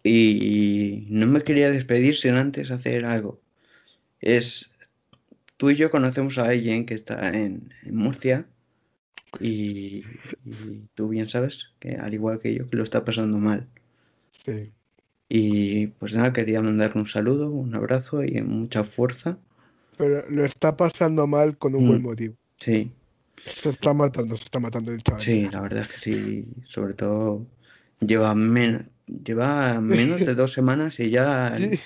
Y 0.03 1.05
no 1.09 1.27
me 1.27 1.41
quería 1.41 1.69
despedir 1.71 2.15
sin 2.15 2.35
antes 2.35 2.71
hacer 2.71 3.05
algo. 3.05 3.39
Es, 4.21 4.71
tú 5.57 5.71
y 5.71 5.75
yo 5.77 5.91
conocemos 5.91 6.37
a 6.39 6.47
alguien 6.49 6.85
que 6.85 6.95
está 6.95 7.29
en, 7.29 7.73
en 7.83 7.95
Murcia 7.95 8.47
y, 9.39 10.05
y 10.45 10.87
tú 10.95 11.09
bien 11.09 11.29
sabes 11.29 11.73
que 11.79 11.95
al 11.95 12.13
igual 12.13 12.39
que 12.39 12.53
yo 12.55 12.69
que 12.69 12.77
lo 12.77 12.83
está 12.83 13.05
pasando 13.05 13.37
mal. 13.39 13.67
Sí. 14.31 14.73
Y 15.29 15.87
pues 15.87 16.13
nada, 16.13 16.31
quería 16.31 16.61
mandarle 16.61 17.01
un 17.01 17.07
saludo, 17.07 17.49
un 17.49 17.73
abrazo 17.73 18.23
y 18.23 18.39
mucha 18.43 18.83
fuerza. 18.83 19.39
Pero 19.97 20.29
lo 20.29 20.43
está 20.43 20.75
pasando 20.75 21.27
mal 21.27 21.57
con 21.57 21.75
un 21.75 21.85
buen 21.87 22.01
Mm. 22.01 22.03
motivo. 22.03 22.35
Sí, 22.59 22.91
Se 23.45 23.69
está 23.69 23.93
matando, 23.93 24.35
se 24.35 24.45
está 24.45 24.59
matando 24.59 24.91
el 24.91 25.03
chaval. 25.03 25.31
sí, 25.33 25.49
la 25.49 25.61
verdad 25.61 25.83
es 25.83 25.87
que 25.89 25.97
sí. 25.97 26.45
Sobre 26.65 26.93
todo 26.93 27.47
lleva, 27.99 28.35
men- 28.35 28.91
lleva 29.07 29.79
menos 29.81 30.23
de 30.25 30.35
dos 30.35 30.53
semanas 30.53 30.99
y 30.99 31.09
ya 31.11 31.57
Sí, 31.57 31.77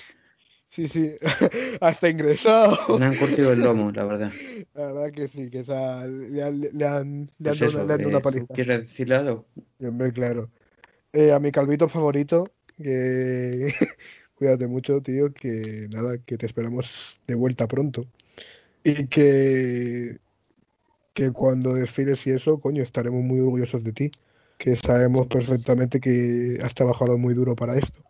sí, 0.70 0.88
sí. 0.88 1.16
Hasta 1.80 2.08
ingresado. 2.10 2.78
le 2.92 3.04
han 3.04 3.14
cortado 3.16 3.52
el 3.52 3.62
lomo, 3.62 3.92
la 3.92 4.04
verdad. 4.04 4.32
La 4.74 4.86
verdad 4.86 5.10
que 5.12 5.26
sí, 5.28 5.50
que 5.50 5.60
esa, 5.60 6.06
le, 6.06 6.42
han, 6.42 6.60
le 6.60 6.86
han, 6.86 7.30
le 7.38 7.50
han 7.50 7.58
Pues 7.58 7.60
dado 7.60 7.70
eso, 7.70 7.82
una, 7.82 7.84
le 7.84 7.94
han 7.94 8.00
dado 8.02 8.08
una 8.10 8.20
eh, 8.20 8.26
¿tú 8.28 8.46
paliza. 8.46 8.46
quieres 8.52 8.80
decirle 8.80 9.14
algo? 9.16 9.48
Hombre, 9.80 10.12
claro. 10.12 10.50
Eh, 11.12 11.32
a 11.32 11.40
mi 11.40 11.52
calvito 11.52 11.88
favorito, 11.88 12.44
que 12.76 13.68
cuídate 14.34 14.68
mucho, 14.68 15.02
tío, 15.02 15.32
que 15.34 15.88
nada, 15.90 16.18
que 16.24 16.38
te 16.38 16.46
esperamos 16.46 17.20
de 17.26 17.34
vuelta 17.36 17.68
pronto. 17.68 18.06
Y 18.84 19.08
que, 19.08 20.18
que 21.16 21.32
cuando 21.32 21.72
desfiles 21.72 22.26
y 22.26 22.30
eso, 22.30 22.60
coño, 22.60 22.82
estaremos 22.82 23.24
muy 23.24 23.40
orgullosos 23.40 23.82
de 23.82 23.92
ti. 23.92 24.10
Que 24.58 24.76
sabemos 24.76 25.26
perfectamente 25.26 25.98
que 25.98 26.58
has 26.62 26.74
trabajado 26.74 27.16
muy 27.16 27.32
duro 27.34 27.56
para 27.56 27.76
esto. 27.76 28.00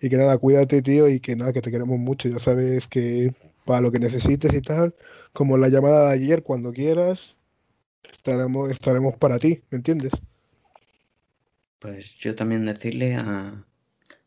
Y 0.00 0.08
que 0.08 0.16
nada, 0.16 0.38
cuídate, 0.38 0.80
tío, 0.82 1.08
y 1.08 1.20
que 1.20 1.36
nada, 1.36 1.52
que 1.52 1.60
te 1.60 1.70
queremos 1.70 1.98
mucho. 1.98 2.30
Ya 2.30 2.38
sabes 2.38 2.88
que 2.88 3.34
para 3.66 3.82
lo 3.82 3.92
que 3.92 3.98
necesites 3.98 4.52
y 4.54 4.62
tal, 4.62 4.94
como 5.34 5.58
la 5.58 5.68
llamada 5.68 6.08
de 6.08 6.14
ayer, 6.14 6.42
cuando 6.42 6.72
quieras, 6.72 7.36
estaremos, 8.10 8.70
estaremos 8.70 9.14
para 9.18 9.38
ti, 9.38 9.62
¿me 9.70 9.76
entiendes? 9.76 10.12
Pues 11.80 12.14
yo 12.14 12.34
también 12.34 12.64
decirle 12.64 13.14
a, 13.16 13.66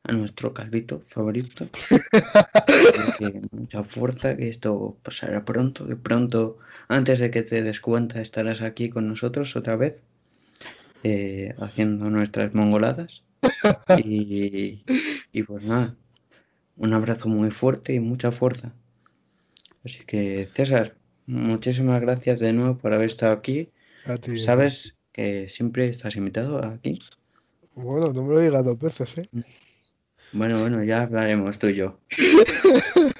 a 0.08 0.12
nuestro 0.12 0.54
calvito 0.54 1.02
favorito 1.02 1.68
que 3.18 3.42
mucha 3.52 3.84
fuerza, 3.84 4.38
que 4.38 4.50
esto 4.50 4.98
pasará 5.02 5.44
pronto, 5.44 5.88
que 5.88 5.96
pronto, 5.96 6.58
antes 6.88 7.20
de 7.20 7.32
que 7.32 7.44
te 7.44 7.62
des 7.62 7.80
cuenta, 7.80 8.22
estarás 8.22 8.62
aquí 8.62 8.90
con 8.90 9.08
nosotros 9.08 9.56
otra 9.56 9.76
vez, 9.76 9.96
eh, 11.04 11.56
haciendo 11.60 12.10
nuestras 12.10 12.54
mongoladas. 12.54 13.24
Y, 14.04 14.84
y 15.32 15.44
pues 15.44 15.64
nada, 15.64 15.96
un 16.78 16.94
abrazo 16.94 17.30
muy 17.30 17.52
fuerte 17.52 17.94
y 17.94 18.00
mucha 18.00 18.32
fuerza. 18.32 18.74
Así 19.84 20.04
que 20.06 20.50
César, 20.54 20.96
muchísimas 21.28 22.02
gracias 22.02 22.40
de 22.40 22.54
nuevo 22.54 22.78
por 22.78 22.94
haber 22.94 23.08
estado 23.08 23.34
aquí. 23.34 23.70
A 24.06 24.18
ti. 24.18 24.40
Sabes 24.40 24.96
que 25.12 25.48
siempre 25.50 25.88
estás 25.88 26.16
invitado 26.16 26.64
aquí. 26.66 27.00
Bueno, 27.76 28.12
no 28.14 28.24
me 28.24 28.34
lo 28.34 28.40
digas 28.40 28.66
dos 28.66 28.80
veces, 28.80 29.18
¿eh? 29.18 29.30
Bueno, 30.32 30.60
bueno, 30.60 30.84
ya 30.84 31.02
hablaremos 31.04 31.58
tú 31.60 31.68
y 31.68 31.76
yo. 31.76 32.00